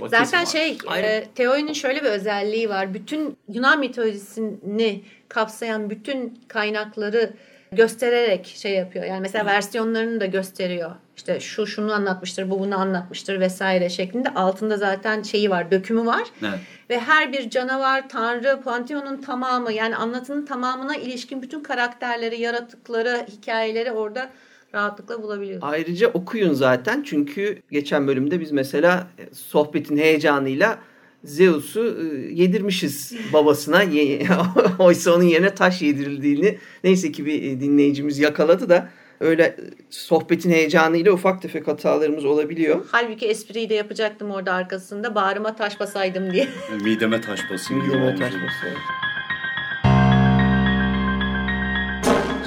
[0.00, 2.94] O Zaten şey, e, teorinin şöyle bir özelliği var.
[2.94, 7.32] Bütün Yunan mitolojisini kapsayan bütün kaynakları
[7.72, 9.04] göstererek şey yapıyor.
[9.04, 10.90] Yani mesela versiyonlarını da gösteriyor.
[11.16, 14.34] İşte şu şunu anlatmıştır, bu bunu anlatmıştır vesaire şeklinde.
[14.34, 16.22] Altında zaten şeyi var, dökümü var.
[16.42, 16.58] Evet.
[16.90, 23.92] Ve her bir canavar, tanrı, panteonun tamamı yani anlatının tamamına ilişkin bütün karakterleri, yaratıkları, hikayeleri
[23.92, 24.30] orada
[24.74, 25.64] rahatlıkla bulabiliyoruz.
[25.64, 30.78] Ayrıca okuyun zaten çünkü geçen bölümde biz mesela e, sohbetin heyecanıyla
[31.24, 33.82] Zeus'u e, yedirmişiz babasına.
[34.78, 38.88] Oysa onun yerine taş yedirildiğini neyse ki bir e, dinleyicimiz yakaladı da
[39.20, 39.56] öyle e,
[39.90, 42.84] sohbetin heyecanıyla ufak tefek hatalarımız olabiliyor.
[42.90, 45.14] Halbuki espriyi de yapacaktım orada arkasında.
[45.14, 46.48] Bağrıma taş basaydım diye.
[46.84, 47.86] Mideme taş basayım.
[47.86, 48.32] Mideme taş.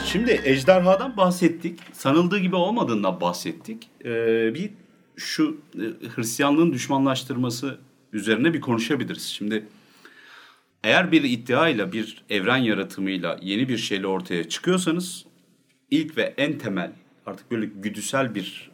[0.06, 1.80] Şimdi ejderhadan bahsettik.
[1.94, 3.90] Sanıldığı gibi olmadığından bahsettik.
[4.06, 4.72] Ee, bir
[5.16, 7.78] şu e, Hristiyanlığın düşmanlaştırması
[8.16, 9.24] üzerine bir konuşabiliriz.
[9.24, 9.66] Şimdi
[10.84, 15.26] eğer bir iddiayla, bir evren yaratımıyla yeni bir şeyle ortaya çıkıyorsanız
[15.92, 16.92] ilk ve en temel
[17.26, 18.72] artık böyle güdüsel bir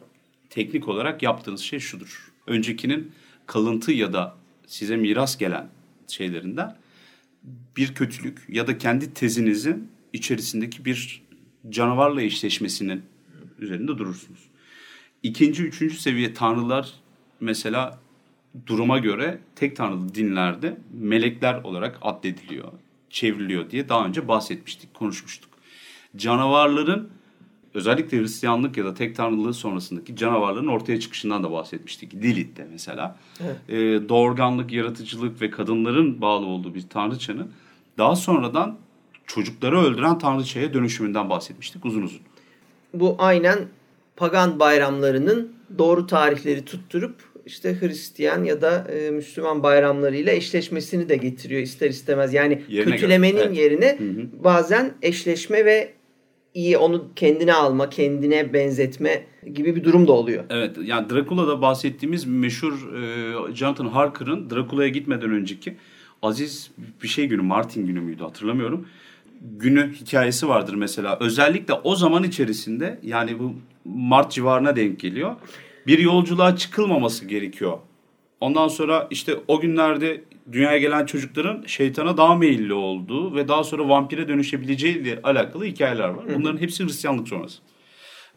[0.50, 2.32] teknik olarak yaptığınız şey şudur.
[2.46, 3.12] Öncekinin
[3.46, 4.36] kalıntı ya da
[4.66, 5.68] size miras gelen
[6.08, 6.76] şeylerinden
[7.76, 11.22] bir kötülük ya da kendi tezinizin içerisindeki bir
[11.68, 13.02] canavarla eşleşmesinin
[13.58, 14.40] üzerinde durursunuz.
[15.22, 16.92] İkinci, üçüncü seviye tanrılar
[17.40, 18.01] mesela
[18.66, 22.72] duruma göre tek tanrılı dinlerde melekler olarak addediliyor,
[23.10, 25.50] çevriliyor diye daha önce bahsetmiştik, konuşmuştuk.
[26.16, 27.08] Canavarların
[27.74, 32.14] özellikle Hristiyanlık ya da tek tanrılığı sonrasındaki canavarların ortaya çıkışından da bahsetmiştik.
[32.14, 33.16] Lilith'te mesela.
[33.68, 33.76] Ee,
[34.08, 37.50] doğurganlık, yaratıcılık ve kadınların bağlı olduğu bir tanrıçanın
[37.98, 38.78] daha sonradan
[39.26, 42.20] çocukları öldüren tanrıçaya dönüşümünden bahsetmiştik uzun uzun.
[42.94, 43.58] Bu aynen
[44.16, 51.62] pagan bayramlarının doğru tarihleri tutturup işte Hristiyan ya da e, Müslüman bayramlarıyla eşleşmesini de getiriyor
[51.62, 52.34] ister istemez.
[52.34, 53.58] Yani Yerine kötülemenin göre, evet.
[53.58, 54.44] yerine Hı hı.
[54.44, 55.92] bazen eşleşme ve
[56.54, 59.24] iyi onu kendine alma, kendine benzetme
[59.54, 60.44] gibi bir durum da oluyor.
[60.50, 65.76] Evet yani Dracula'da bahsettiğimiz meşhur e, Jonathan Harker'ın Dracula'ya gitmeden önceki
[66.22, 66.70] Aziz
[67.02, 68.86] bir şey günü Martin günü müydü hatırlamıyorum.
[69.40, 71.18] Günü hikayesi vardır mesela.
[71.20, 75.36] Özellikle o zaman içerisinde yani bu Mart civarına denk geliyor.
[75.86, 77.78] Bir yolculuğa çıkılmaması gerekiyor.
[78.40, 83.88] Ondan sonra işte o günlerde dünyaya gelen çocukların şeytana daha meyilli olduğu ve daha sonra
[83.88, 86.24] vampire dönüşebileceği ile alakalı hikayeler var.
[86.34, 87.58] Bunların hepsi Hristiyanlık sonrası.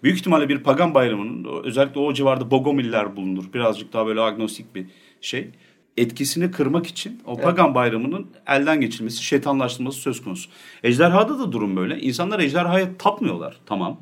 [0.04, 3.54] Büyük ihtimalle bir pagan bayramının özellikle o civarda Bogomiller bulunur.
[3.54, 4.86] Birazcık daha böyle agnostik bir
[5.22, 5.50] şey.
[5.98, 10.50] Etkisini kırmak için o pagan bayramının elden geçilmesi, şeytanlaştırılması söz konusu.
[10.84, 12.00] Ejderhada da durum böyle.
[12.00, 13.58] İnsanlar ejderhaya tapmıyorlar.
[13.66, 13.98] Tamam.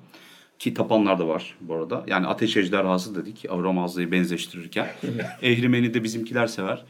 [0.60, 2.04] Ki tapanlar da var bu arada.
[2.08, 4.88] Yani ateş ejderhası dedik Avramazlı'yı benzeştirirken.
[5.42, 6.84] Ehrimeni de bizimkiler sever.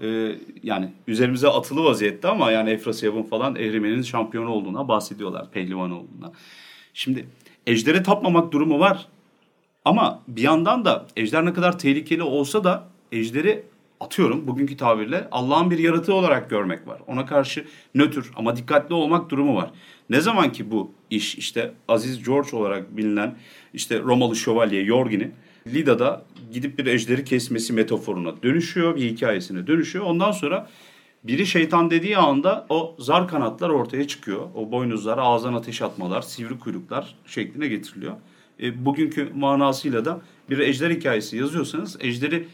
[0.00, 5.50] Ee, yani üzerimize atılı vaziyette ama yani Efrasiyab'ın falan Ehrimen'in şampiyonu olduğuna bahsediyorlar.
[5.50, 6.32] Pehlivan olduğuna.
[6.94, 7.26] Şimdi
[7.66, 9.08] ejdere tapmamak durumu var.
[9.84, 13.64] Ama bir yandan da ejder ne kadar tehlikeli olsa da ejderi
[14.00, 17.00] atıyorum bugünkü tabirle Allah'ın bir yaratığı olarak görmek var.
[17.06, 17.64] Ona karşı
[17.94, 19.70] nötr ama dikkatli olmak durumu var.
[20.10, 23.36] Ne zaman ki bu iş işte Aziz George olarak bilinen
[23.74, 25.34] işte Romalı şövalye Yorgin'in
[25.66, 30.04] Lida'da gidip bir ejderi kesmesi metaforuna dönüşüyor, bir hikayesine dönüşüyor.
[30.04, 30.68] Ondan sonra
[31.24, 34.48] biri şeytan dediği anda o zar kanatlar ortaya çıkıyor.
[34.54, 38.14] O boynuzlar, ağızdan ateş atmalar, sivri kuyruklar şekline getiriliyor.
[38.62, 42.48] E, bugünkü manasıyla da bir ejder hikayesi yazıyorsanız ejderi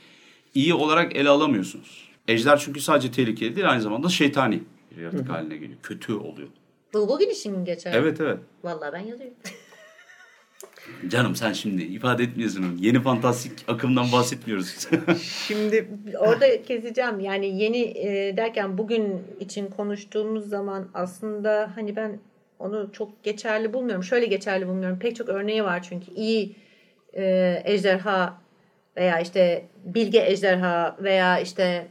[0.54, 2.08] iyi olarak ele alamıyorsunuz.
[2.28, 4.62] Ejder çünkü sadece tehlikeli değil aynı zamanda şeytani
[4.96, 5.78] bir yaratık haline geliyor.
[5.82, 6.48] Kötü oluyor.
[6.94, 7.92] Bulbul gidişin geçer.
[7.94, 8.38] Evet evet.
[8.64, 9.36] Vallahi ben yazıyorum.
[11.08, 12.76] Canım sen şimdi ifade etmiyorsun.
[12.80, 14.88] Yeni fantastik akımdan bahsetmiyoruz.
[15.46, 15.88] Şimdi
[16.18, 17.20] Orada keseceğim.
[17.20, 22.18] Yani yeni e, derken bugün için konuştuğumuz zaman aslında hani ben
[22.58, 24.04] onu çok geçerli bulmuyorum.
[24.04, 24.98] Şöyle geçerli bulmuyorum.
[24.98, 26.56] Pek çok örneği var çünkü iyi
[27.12, 28.38] e, ejderha
[28.96, 31.86] veya işte bilge ejderha veya işte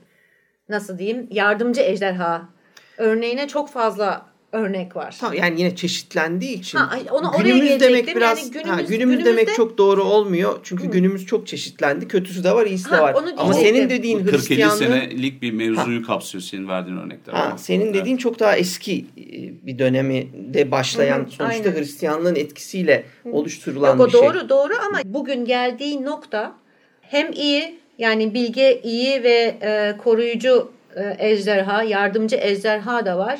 [0.70, 2.50] nasıl diyeyim yardımcı ejderha
[2.98, 5.16] örneğine çok fazla örnek var.
[5.20, 6.78] Tamam yani yine çeşitlendiği için.
[6.78, 8.16] Ha, onu oraya günümüz demek gelecektim.
[8.16, 10.60] biraz Yani günümüz, günümüz- ha, günümüz günümüzde- demek çok doğru olmuyor.
[10.64, 10.88] Çünkü Hı.
[10.92, 12.08] günümüz çok çeşitlendi.
[12.08, 13.14] Kötüsü de var, iyisi de Ha, var.
[13.14, 17.34] onu Ama senin dediğin Bu 40-50 Hristiyanlığın senelik bir mevzuyu kapsıyor senin verdiğin örnekler.
[17.34, 17.96] Ha, senin Evet.
[17.96, 21.80] dediğin çok daha eski e, bir dönemi de başlayan Hı hı, sonuçta aynen.
[21.80, 24.22] Hristiyanlığın etkisiyle oluşturulan Yok o bir şey.
[24.22, 26.56] doğru doğru ama bugün geldiği nokta
[27.02, 33.40] hem iyi yani bilge iyi ve e, koruyucu e, ejderha, yardımcı ejderha da var.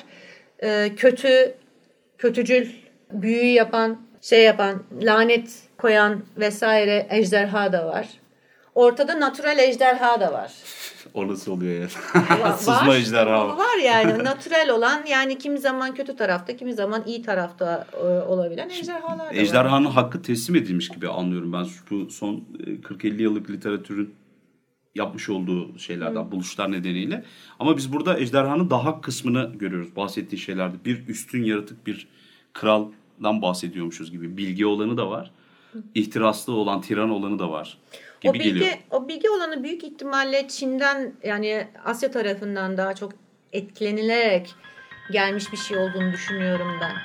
[0.64, 1.54] E, kötü,
[2.18, 2.68] kötücül,
[3.12, 8.08] büyü yapan, şey yapan, lanet koyan vesaire ejderha da var.
[8.76, 10.52] Ortada natural ejderha da var.
[11.14, 11.88] O nasıl oluyor ya?
[12.14, 12.96] Va- Sızma var.
[12.96, 13.58] ejderha.
[13.58, 18.70] Var yani natural olan yani kimi zaman kötü tarafta kimi zaman iyi tarafta e, olabilen
[18.70, 19.34] ejderhalar da var.
[19.34, 24.16] Ejderhanın hakkı teslim edilmiş gibi anlıyorum ben bu son e, 40-50 yıllık literatürün
[24.96, 27.24] yapmış olduğu şeylerden, buluşlar nedeniyle.
[27.60, 30.76] Ama biz burada ejderhanın daha hak kısmını görüyoruz bahsettiği şeylerde.
[30.86, 32.08] Bir üstün yaratık, bir
[32.54, 34.38] kraldan bahsediyormuşuz gibi.
[34.38, 35.32] Bilgi olanı da var.
[35.96, 37.78] İhtiraslı olan, tiran olanı da var
[38.24, 38.72] gibi o bilgi, geliyor.
[38.92, 43.14] o bilgi olanı büyük ihtimalle Çin'den yani Asya tarafından daha çok
[43.54, 44.56] etkilenilerek
[45.12, 46.96] gelmiş bir şey olduğunu düşünüyorum ben.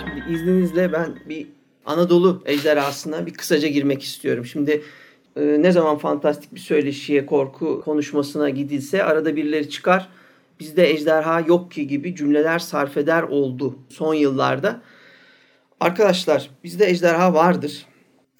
[0.00, 1.46] Şimdi izninizle ben bir
[1.84, 4.46] Anadolu ejderhasına bir kısaca girmek istiyorum.
[4.46, 4.82] Şimdi
[5.36, 10.08] e, ne zaman fantastik bir söyleşiye, korku konuşmasına gidilse arada birileri çıkar.
[10.60, 14.82] Bizde ejderha yok ki gibi cümleler sarf eder oldu son yıllarda.
[15.80, 17.86] Arkadaşlar bizde ejderha vardır.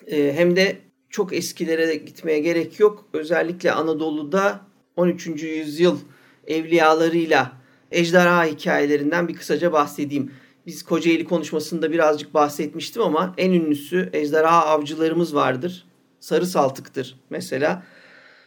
[0.07, 0.77] E, hem de
[1.11, 3.05] çok eskilere gitmeye gerek yok.
[3.13, 4.61] Özellikle Anadolu'da
[4.97, 5.27] 13.
[5.27, 5.99] yüzyıl
[6.47, 7.53] evliyalarıyla
[7.93, 10.33] ejderha hikayelerinden bir kısaca bahsedeyim.
[10.67, 15.87] Biz Kocaeli konuşmasında birazcık bahsetmiştim ama en ünlüsü ejderha avcılarımız vardır.
[16.21, 17.83] Sarı Saltık'tır mesela.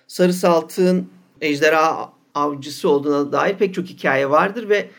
[0.07, 1.09] Sarı Saltık'ın
[1.41, 4.89] ejderha avcısı olduğuna dair pek çok hikaye vardır ve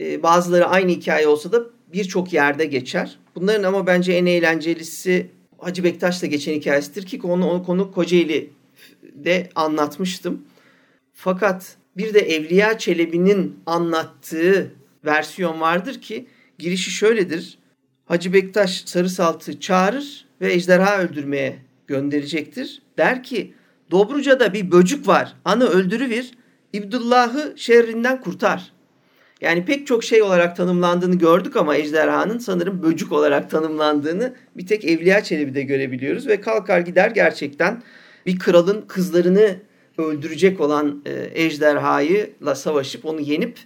[0.00, 1.62] e, bazıları aynı hikaye olsa da
[1.92, 3.18] birçok yerde geçer.
[3.34, 10.42] Bunların ama bence en eğlencelisi Hacı Bektaş'la geçen hikayesidir ki onu, onu konu Kocaeli'de anlatmıştım.
[11.12, 14.72] Fakat bir de Evliya Çelebi'nin anlattığı
[15.04, 16.26] versiyon vardır ki
[16.58, 17.58] girişi şöyledir.
[18.04, 22.82] Hacı Bektaş Sarı Salt'ı çağırır ve ejderha öldürmeye gönderecektir.
[22.98, 23.54] Der ki
[23.90, 25.36] Dobruca'da bir böcük var.
[25.44, 26.30] Anı öldürüvir.
[26.72, 28.72] İbdullah'ı şerrinden kurtar.
[29.40, 34.84] Yani pek çok şey olarak tanımlandığını gördük ama ejderhanın sanırım böcük olarak tanımlandığını bir tek
[34.84, 36.26] Evliya Çelebi'de görebiliyoruz.
[36.26, 37.82] Ve kalkar gider gerçekten
[38.26, 39.56] bir kralın kızlarını
[39.98, 43.58] öldürecek olan e, ejderhayla savaşıp onu yenip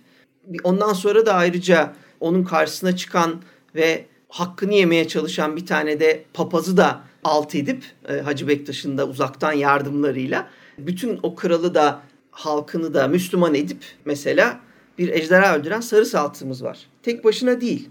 [0.65, 3.43] ondan sonra da ayrıca onun karşısına çıkan
[3.75, 9.09] ve hakkını yemeye çalışan bir tane de papazı da alt edip e, Hacı Bektaş'ın da
[9.09, 14.61] uzaktan yardımlarıyla bütün o kralı da halkını da Müslüman edip mesela
[14.99, 16.79] bir ejderha öldüren sarı saltımız var.
[17.03, 17.89] Tek başına değil.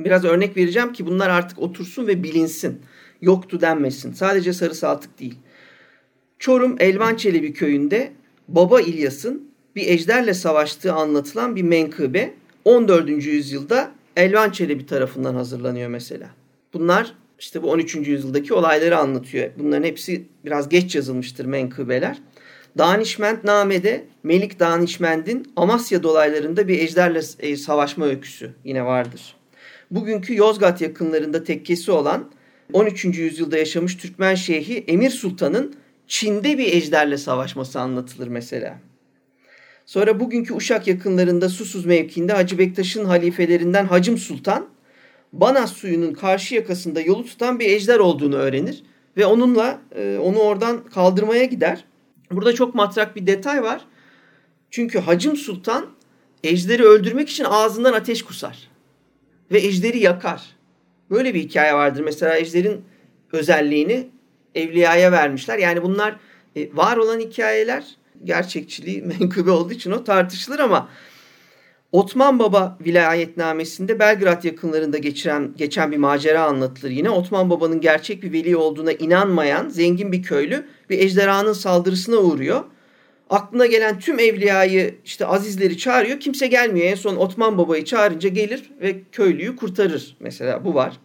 [0.00, 2.80] Biraz örnek vereceğim ki bunlar artık otursun ve bilinsin.
[3.22, 4.12] Yoktu denmesin.
[4.12, 5.34] Sadece sarı saltık değil.
[6.38, 8.12] Çorum Elvan Çelebi köyünde
[8.48, 12.34] Baba İlyas'ın bir ejderle savaştığı anlatılan bir menkıbe
[12.70, 13.08] 14.
[13.08, 16.30] yüzyılda Elvan Çelebi tarafından hazırlanıyor mesela.
[16.72, 17.94] Bunlar işte bu 13.
[17.94, 19.50] yüzyıldaki olayları anlatıyor.
[19.58, 22.18] Bunların hepsi biraz geç yazılmıştır menkıbeler.
[22.78, 29.36] Danişmentname'de Melik Danişment'in Amasya dolaylarında bir ejderle e, savaşma öyküsü yine vardır.
[29.90, 32.30] Bugünkü Yozgat yakınlarında tekkesi olan
[32.72, 33.04] 13.
[33.04, 35.74] yüzyılda yaşamış Türkmen Şeyhi Emir Sultan'ın
[36.06, 38.78] Çin'de bir ejderle savaşması anlatılır mesela.
[39.86, 44.68] Sonra bugünkü Uşak yakınlarında Susuz mevkiinde Hacı Bektaş'ın halifelerinden Hacım Sultan
[45.32, 48.82] Banas suyunun karşı yakasında yolu tutan bir ejder olduğunu öğrenir
[49.16, 51.84] ve onunla e, onu oradan kaldırmaya gider.
[52.30, 53.84] Burada çok matrak bir detay var.
[54.70, 55.86] Çünkü Hacım Sultan
[56.44, 58.68] ejderi öldürmek için ağzından ateş kusar
[59.52, 60.42] ve ejderi yakar.
[61.10, 62.02] Böyle bir hikaye vardır.
[62.04, 62.84] Mesela ejderin
[63.32, 64.08] özelliğini
[64.54, 65.58] evliyaya vermişler.
[65.58, 66.16] Yani bunlar
[66.56, 67.84] e, var olan hikayeler
[68.24, 70.88] gerçekçiliği menkıbe olduğu için o tartışılır ama
[71.92, 77.10] Otman Baba vilayetnamesinde Belgrad yakınlarında geçiren, geçen bir macera anlatılır yine.
[77.10, 82.64] Otman Baba'nın gerçek bir veli olduğuna inanmayan zengin bir köylü bir ejderhanın saldırısına uğruyor.
[83.30, 86.20] Aklına gelen tüm evliyayı işte azizleri çağırıyor.
[86.20, 86.86] Kimse gelmiyor.
[86.86, 90.16] En son Otman Baba'yı çağırınca gelir ve köylüyü kurtarır.
[90.20, 91.00] Mesela bu var.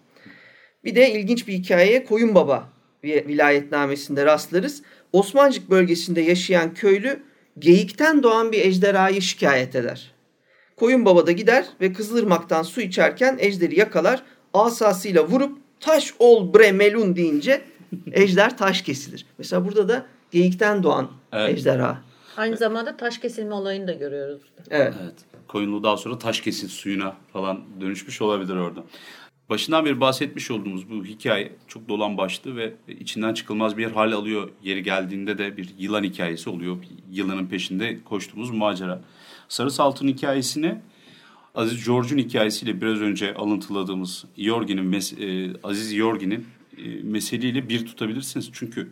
[0.84, 2.70] Bir de ilginç bir hikayeye Koyun Baba
[3.04, 4.82] vilayetnamesinde rastlarız.
[5.16, 7.24] Osmancık bölgesinde yaşayan köylü
[7.60, 10.12] geyikten doğan bir ejderhayı şikayet eder.
[10.76, 14.24] Koyun Baba da gider ve Kızılırmak'tan su içerken ejderi yakalar.
[14.54, 17.62] Asasıyla vurup taş ol bre melun deyince
[18.12, 19.26] ejder taş kesilir.
[19.38, 21.58] Mesela burada da geyikten doğan Evet.
[21.58, 22.02] ejderha.
[22.38, 24.42] Aynı zamanda taş kesilme olayını da görüyoruz.
[24.70, 24.94] Evet.
[25.04, 25.16] Evet.
[25.48, 28.84] Koyunlu daha sonra taş kesil suyuna falan dönüşmüş olabilir orada.
[29.50, 34.50] Başından beri bahsetmiş olduğumuz bu hikaye çok dolan başlı ve içinden çıkılmaz bir hal alıyor.
[34.64, 36.78] Yeri geldiğinde de bir yılan hikayesi oluyor.
[37.12, 39.02] Yılanın peşinde koştuğumuz macera.
[39.50, 40.76] Sarı Salt'ın hikayesini
[41.56, 46.46] Aziz George'un hikayesiyle biraz önce alıntıladığımız Yorgi'nin, e, Aziz Yorgi'nin
[46.78, 48.50] e, meseleyle bir tutabilirsiniz.
[48.54, 48.92] Çünkü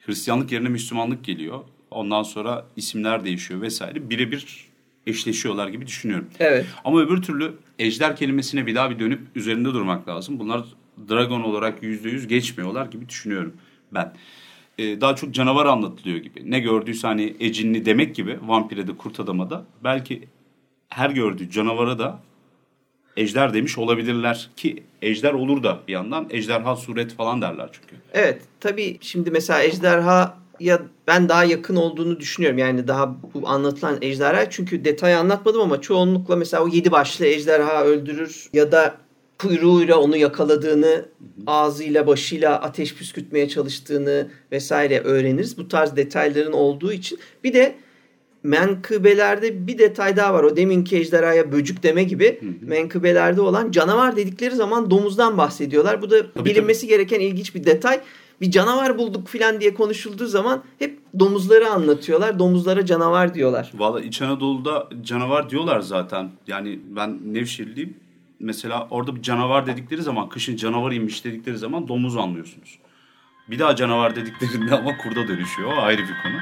[0.00, 1.60] Hristiyanlık yerine Müslümanlık geliyor.
[1.90, 4.10] Ondan sonra isimler değişiyor vesaire.
[4.10, 4.69] Birebir
[5.06, 6.26] eşleşiyorlar gibi düşünüyorum.
[6.38, 6.66] Evet.
[6.84, 10.38] Ama öbür türlü ejder kelimesine bir daha bir dönüp üzerinde durmak lazım.
[10.38, 10.64] Bunlar
[11.08, 13.52] dragon olarak yüzde yüz geçmiyorlar gibi düşünüyorum
[13.94, 14.12] ben.
[14.78, 16.50] Ee, daha çok canavar anlatılıyor gibi.
[16.50, 20.28] Ne gördüyse hani ecinli demek gibi vampire de kurt adama da belki
[20.88, 22.20] her gördüğü canavara da
[23.16, 27.96] ejder demiş olabilirler ki ejder olur da bir yandan ejderha suret falan derler çünkü.
[28.12, 32.58] Evet tabii şimdi mesela ejderha ya ben daha yakın olduğunu düşünüyorum.
[32.58, 37.84] Yani daha bu anlatılan ejderha çünkü detayı anlatmadım ama çoğunlukla mesela o yedi başlı ejderha
[37.84, 38.96] öldürür ya da
[39.38, 41.04] kuyruğuyla onu yakaladığını,
[41.46, 45.58] ağzıyla başıyla ateş püskürtmeye çalıştığını vesaire öğreniriz.
[45.58, 47.18] Bu tarz detayların olduğu için.
[47.44, 47.74] Bir de
[48.42, 50.44] menkıbelerde bir detay daha var.
[50.44, 56.02] O deminki ejderhaya böcük deme gibi menkıbelerde olan canavar dedikleri zaman domuzdan bahsediyorlar.
[56.02, 58.00] Bu da Tabii, bilinmesi gereken ilginç bir detay.
[58.40, 62.38] Bir canavar bulduk filan diye konuşulduğu zaman hep domuzları anlatıyorlar.
[62.38, 63.70] Domuzlara canavar diyorlar.
[63.74, 66.30] Valla İç Anadolu'da canavar diyorlar zaten.
[66.46, 67.96] Yani ben Nevşehirliyim.
[68.40, 72.78] Mesela orada bir canavar dedikleri zaman, kışın canavar inmiş dedikleri zaman domuz anlıyorsunuz.
[73.50, 75.72] Bir daha canavar dediklerinde ama kurda dönüşüyor.
[75.72, 76.40] O ayrı bir konu.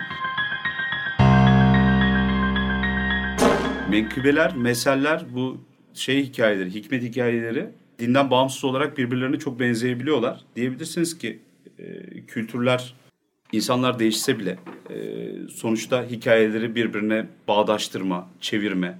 [3.90, 5.56] Menkıbeler, meseller bu
[5.94, 10.40] şey hikayeleri, hikmet hikayeleri dinden bağımsız olarak birbirlerine çok benzeyebiliyorlar.
[10.56, 11.38] Diyebilirsiniz ki
[11.78, 12.94] e, kültürler,
[13.52, 14.58] insanlar değişse bile
[14.90, 14.96] e,
[15.50, 18.98] sonuçta hikayeleri birbirine bağdaştırma, çevirme,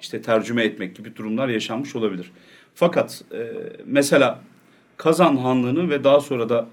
[0.00, 2.30] işte tercüme etmek gibi durumlar yaşanmış olabilir.
[2.74, 3.52] Fakat e,
[3.84, 4.40] mesela
[4.96, 6.68] Kazan Hanlığı'nın ve daha sonra da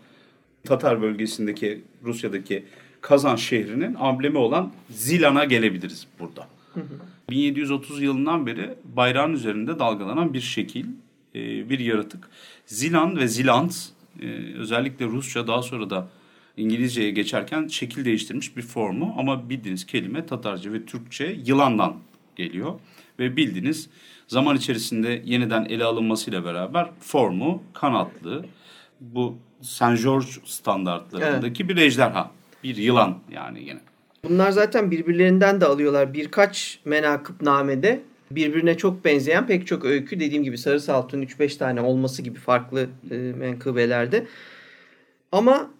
[0.63, 2.65] Tatar bölgesindeki Rusya'daki
[3.01, 6.47] Kazan şehrinin amblemi olan Zilan'a gelebiliriz burada.
[7.29, 10.85] 1730 yılından beri bayrağın üzerinde dalgalanan bir şekil,
[11.35, 12.29] e, bir yaratık.
[12.65, 14.25] Zilan ve Zilant e,
[14.57, 16.07] özellikle Rusça daha sonra da
[16.57, 21.95] İngilizceye geçerken şekil değiştirmiş bir formu ama bildiğiniz kelime Tatarca ve Türkçe yılandan
[22.35, 22.79] geliyor
[23.19, 23.89] ve bildiğiniz
[24.27, 28.45] zaman içerisinde yeniden ele alınmasıyla beraber formu kanatlı
[29.01, 32.31] bu Saint George standartlarındaki bir ejderha,
[32.63, 33.79] bir yılan yani yine.
[34.29, 36.13] Bunlar zaten birbirlerinden de alıyorlar.
[36.13, 38.01] Birkaç menakıb namede
[38.35, 42.87] birbirine çok benzeyen pek çok öykü dediğim gibi Sarı Saltun 3-5 tane olması gibi farklı
[43.11, 44.25] e, menkıbelerde.
[45.31, 45.71] Ama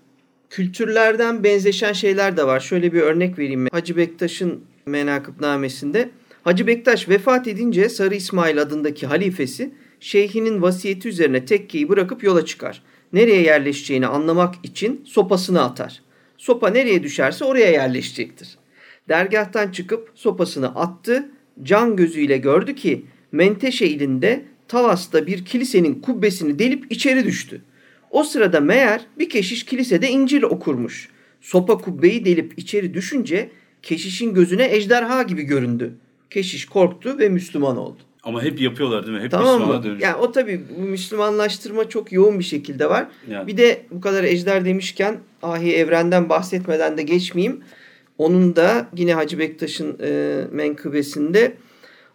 [0.49, 2.59] kültürlerden benzeşen şeyler de var.
[2.59, 3.67] Şöyle bir örnek vereyim.
[3.71, 6.09] Hacı Bektaş'ın menakıbnamesinde
[6.43, 12.83] Hacı Bektaş vefat edince Sarı İsmail adındaki halifesi şeyhinin vasiyeti üzerine tekkeyi bırakıp yola çıkar.
[13.13, 16.01] Nereye yerleşeceğini anlamak için sopasını atar.
[16.37, 18.57] Sopa nereye düşerse oraya yerleşecektir.
[19.09, 21.29] Dergahtan çıkıp sopasını attı.
[21.63, 27.61] Can gözüyle gördü ki Menteşe ilinde Talas'ta bir kilisenin kubbesini delip içeri düştü.
[28.11, 31.09] O sırada meğer bir keşiş kilisede İncil okurmuş.
[31.41, 33.49] Sopa kubbeyi delip içeri düşünce
[33.81, 35.93] keşişin gözüne ejderha gibi göründü.
[36.29, 37.97] Keşiş korktu ve Müslüman oldu.
[38.23, 39.23] Ama hep yapıyorlar değil mi?
[39.23, 39.83] Hep Tamam Müslümana mı?
[39.83, 40.11] dönüşüyor.
[40.11, 43.07] Yani o tabii bu Müslümanlaştırma çok yoğun bir şekilde var.
[43.29, 43.47] Yani.
[43.47, 47.61] Bir de bu kadar ejder demişken ahi evrenden bahsetmeden de geçmeyeyim.
[48.24, 51.53] Onun da yine Hacı Bektaş'ın e, menkıbesinde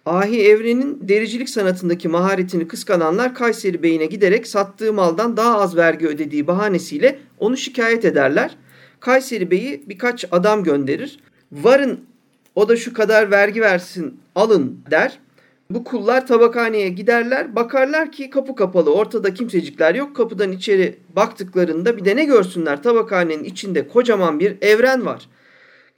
[0.06, 6.46] ahi evrenin dericilik sanatındaki maharetini kıskananlar Kayseri Bey'ine giderek sattığı maldan daha az vergi ödediği
[6.46, 8.56] bahanesiyle onu şikayet ederler.
[9.00, 11.18] Kayseri Bey'i birkaç adam gönderir.
[11.52, 12.00] Varın
[12.54, 15.18] o da şu kadar vergi versin alın der.
[15.70, 17.56] Bu kullar tabakhaneye giderler.
[17.56, 18.94] Bakarlar ki kapı kapalı.
[18.94, 20.16] Ortada kimsecikler yok.
[20.16, 22.82] Kapıdan içeri baktıklarında bir de ne görsünler?
[22.82, 25.28] Tabakhanenin içinde kocaman bir evren var.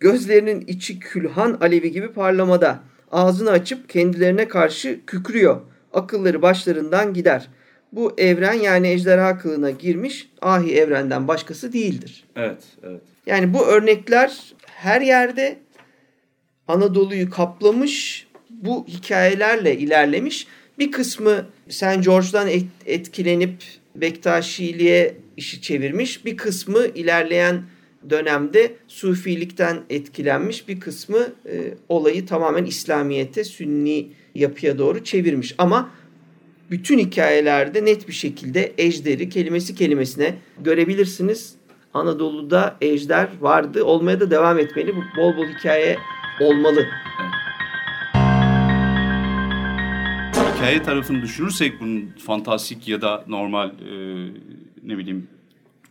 [0.00, 2.80] Gözlerinin içi külhan alevi gibi parlamada.
[3.10, 5.60] Ağzını açıp kendilerine karşı kükrüyor.
[5.92, 7.48] Akılları başlarından gider.
[7.92, 12.24] Bu evren yani ejderha kılığına girmiş ahi evrenden başkası değildir.
[12.36, 13.00] Evet, evet.
[13.26, 15.58] Yani bu örnekler her yerde
[16.68, 20.46] Anadolu'yu kaplamış, bu hikayelerle ilerlemiş.
[20.78, 22.04] Bir kısmı St.
[22.04, 23.62] George'dan et- etkilenip
[23.96, 26.24] Bektaşiliğe işi çevirmiş.
[26.24, 27.62] Bir kısmı ilerleyen
[28.10, 30.68] dönemde Sufilikten etkilenmiş.
[30.68, 35.54] Bir kısmı e, olayı tamamen İslamiyet'e, Sünni yapıya doğru çevirmiş.
[35.58, 35.90] Ama
[36.70, 41.54] bütün hikayelerde net bir şekilde ejderi kelimesi kelimesine görebilirsiniz.
[41.94, 43.84] Anadolu'da ejder vardı.
[43.84, 44.96] Olmaya da devam etmeli.
[44.96, 45.98] Bu bol bol hikaye
[46.40, 46.86] olmalı.
[50.54, 53.94] Hikaye tarafını düşünürsek bunun fantastik ya da normal e,
[54.82, 55.28] ne bileyim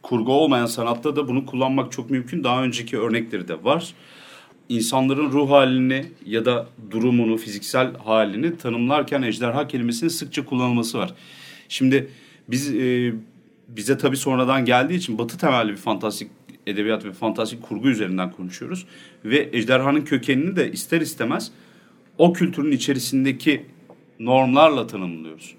[0.01, 2.43] kurgu olmayan sanatta da bunu kullanmak çok mümkün.
[2.43, 3.93] Daha önceki örnekleri de var.
[4.69, 11.13] İnsanların ruh halini ya da durumunu, fiziksel halini tanımlarken ejderha kelimesinin sıkça kullanılması var.
[11.69, 12.09] Şimdi
[12.47, 13.13] biz e,
[13.67, 16.31] bize tabii sonradan geldiği için batı temelli bir fantastik
[16.67, 18.85] edebiyat ve fantastik kurgu üzerinden konuşuyoruz.
[19.25, 21.51] Ve ejderhanın kökenini de ister istemez
[22.17, 23.65] o kültürün içerisindeki
[24.19, 25.58] normlarla tanımlıyoruz.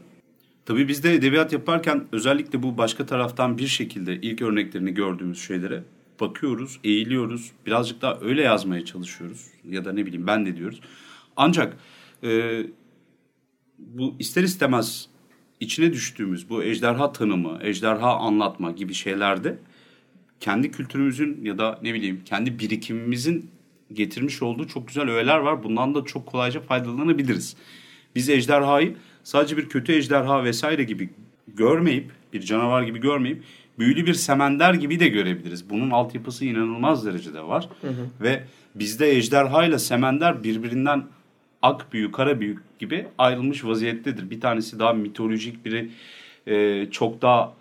[0.67, 5.83] Tabii biz de edebiyat yaparken özellikle bu başka taraftan bir şekilde ilk örneklerini gördüğümüz şeylere
[6.21, 7.53] bakıyoruz, eğiliyoruz.
[7.67, 9.47] Birazcık daha öyle yazmaya çalışıyoruz.
[9.69, 10.81] Ya da ne bileyim ben de diyoruz.
[11.37, 11.77] Ancak
[12.25, 12.63] e,
[13.79, 15.09] bu ister istemez
[15.61, 19.59] içine düştüğümüz bu ejderha tanımı, ejderha anlatma gibi şeylerde
[20.41, 23.51] kendi kültürümüzün ya da ne bileyim kendi birikimimizin
[23.93, 25.63] getirmiş olduğu çok güzel öğeler var.
[25.63, 27.57] Bundan da çok kolayca faydalanabiliriz.
[28.15, 31.11] Biz ejderhayı sadece bir kötü ejderha vesaire gibi
[31.49, 33.43] görmeyip, bir canavar gibi görmeyip
[33.81, 35.71] büyülü bir semender gibi de görebiliriz.
[35.71, 37.68] Bunun altyapısı inanılmaz derecede var.
[37.81, 38.07] Hı hı.
[38.21, 38.43] Ve
[38.75, 41.05] bizde ejderha ile semender birbirinden
[41.62, 44.31] ak büyü, kara büyü gibi ayrılmış vaziyettedir.
[44.31, 45.91] Bir tanesi daha mitolojik, biri
[46.47, 47.53] e, çok daha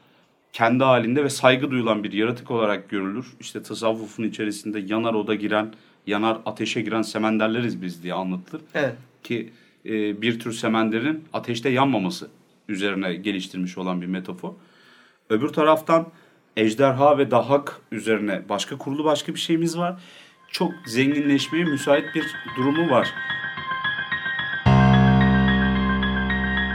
[0.54, 3.26] kendi halinde ve saygı duyulan bir yaratık olarak görülür.
[3.40, 5.74] İşte tasavvufun içerisinde yanar oda giren,
[6.08, 8.62] yanar ateşe giren semenderleriz biz diye anlatılır.
[8.74, 8.96] Evet.
[9.24, 9.50] Ki
[9.86, 12.30] e, bir tür semenderin ateşte yanmaması
[12.68, 14.54] üzerine geliştirmiş olan bir metafor.
[15.30, 16.12] Öbür taraftan
[16.58, 20.02] ejderha ve dahak üzerine başka kurulu başka bir şeyimiz var.
[20.52, 23.14] Çok zenginleşmeye müsait bir durumu var.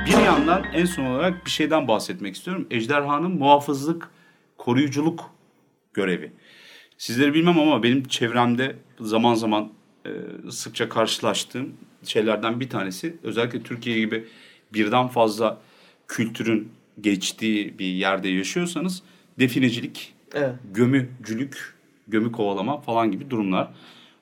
[0.07, 2.67] Bir yandan en son olarak bir şeyden bahsetmek istiyorum.
[2.71, 4.11] Ejderhanın muhafızlık,
[4.59, 5.31] koruyuculuk
[5.95, 6.33] görevi.
[6.99, 9.73] Sizleri bilmem ama benim çevremde zaman zaman
[10.07, 10.11] e,
[10.51, 11.75] sıkça karşılaştığım
[12.05, 14.25] şeylerden bir tanesi özellikle Türkiye gibi
[14.73, 15.61] birden fazla
[16.09, 16.69] kültürün
[17.01, 19.03] geçtiği bir yerde yaşıyorsanız
[19.39, 20.55] definecilik, evet.
[20.75, 21.75] gömücülük,
[22.09, 23.69] gömü kovalama falan gibi durumlar.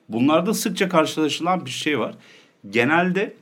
[0.09, 2.15] Bunlarda sıkça karşılaşılan bir şey var.
[2.69, 3.33] Genelde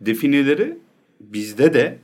[0.00, 0.78] defineleri
[1.20, 1.98] bizde de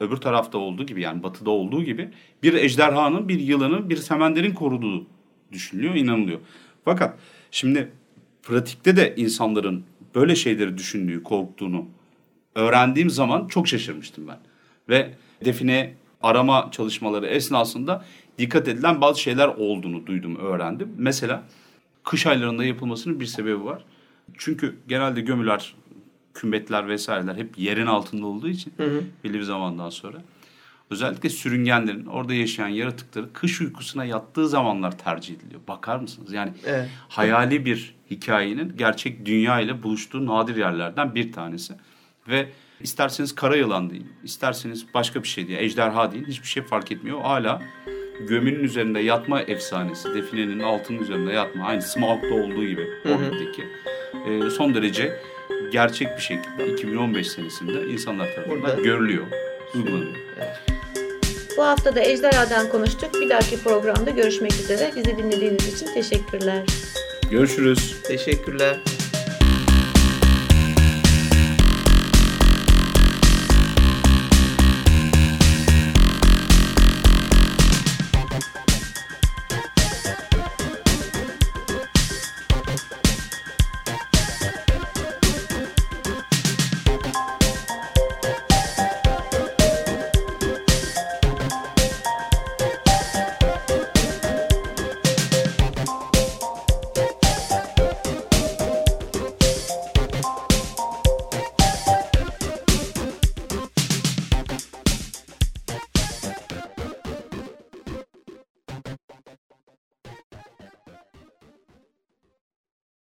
[0.00, 2.08] öbür tarafta olduğu gibi yani batıda olduğu gibi
[2.42, 5.06] bir ejderhanın, bir yılanın, bir semenderin koruduğu
[5.52, 6.40] düşünülüyor, inanılıyor.
[6.84, 7.18] Fakat
[7.50, 7.88] şimdi
[8.42, 9.84] pratikte de insanların
[10.14, 11.86] böyle şeyleri düşündüğü, korktuğunu
[12.54, 14.38] öğrendiğim zaman çok şaşırmıştım ben.
[14.88, 18.04] Ve define arama çalışmaları esnasında
[18.38, 20.94] dikkat edilen bazı şeyler olduğunu duydum, öğrendim.
[20.96, 21.42] Mesela
[22.04, 23.84] kış aylarında yapılmasının bir sebebi var.
[24.38, 25.74] Çünkü genelde gömüler,
[26.34, 29.02] kümbetler vesaireler hep yerin altında olduğu için hı hı.
[29.24, 30.18] belli bir zamandan sonra
[30.92, 35.60] özellikle sürüngenlerin orada yaşayan yaratıkları kış uykusuna yattığı zamanlar tercih ediliyor.
[35.68, 36.32] Bakar mısınız?
[36.32, 36.88] Yani evet.
[37.08, 41.74] hayali bir hikayenin gerçek dünya ile buluştuğu nadir yerlerden bir tanesi.
[42.28, 42.48] Ve
[42.80, 47.20] isterseniz kara yılan deyin, isterseniz başka bir şey deyin, ejderha deyin hiçbir şey fark etmiyor.
[47.20, 47.62] Hala
[48.28, 53.64] gömünün üzerinde yatma efsanesi, definenin altının üzerinde yatma, aynı Smaug'da olduğu gibi Orbit'teki
[54.26, 55.20] e, son derece
[55.72, 58.82] gerçek bir şekilde 2015 senesinde insanlar tarafından Burada.
[58.82, 59.26] görülüyor,
[59.74, 60.16] uygulanıyor.
[60.36, 60.71] Evet.
[61.56, 63.14] Bu hafta da Ejderha'dan konuştuk.
[63.20, 64.90] Bir dahaki programda görüşmek üzere.
[64.96, 66.62] Bizi dinlediğiniz için teşekkürler.
[67.30, 67.96] Görüşürüz.
[68.04, 68.76] Teşekkürler.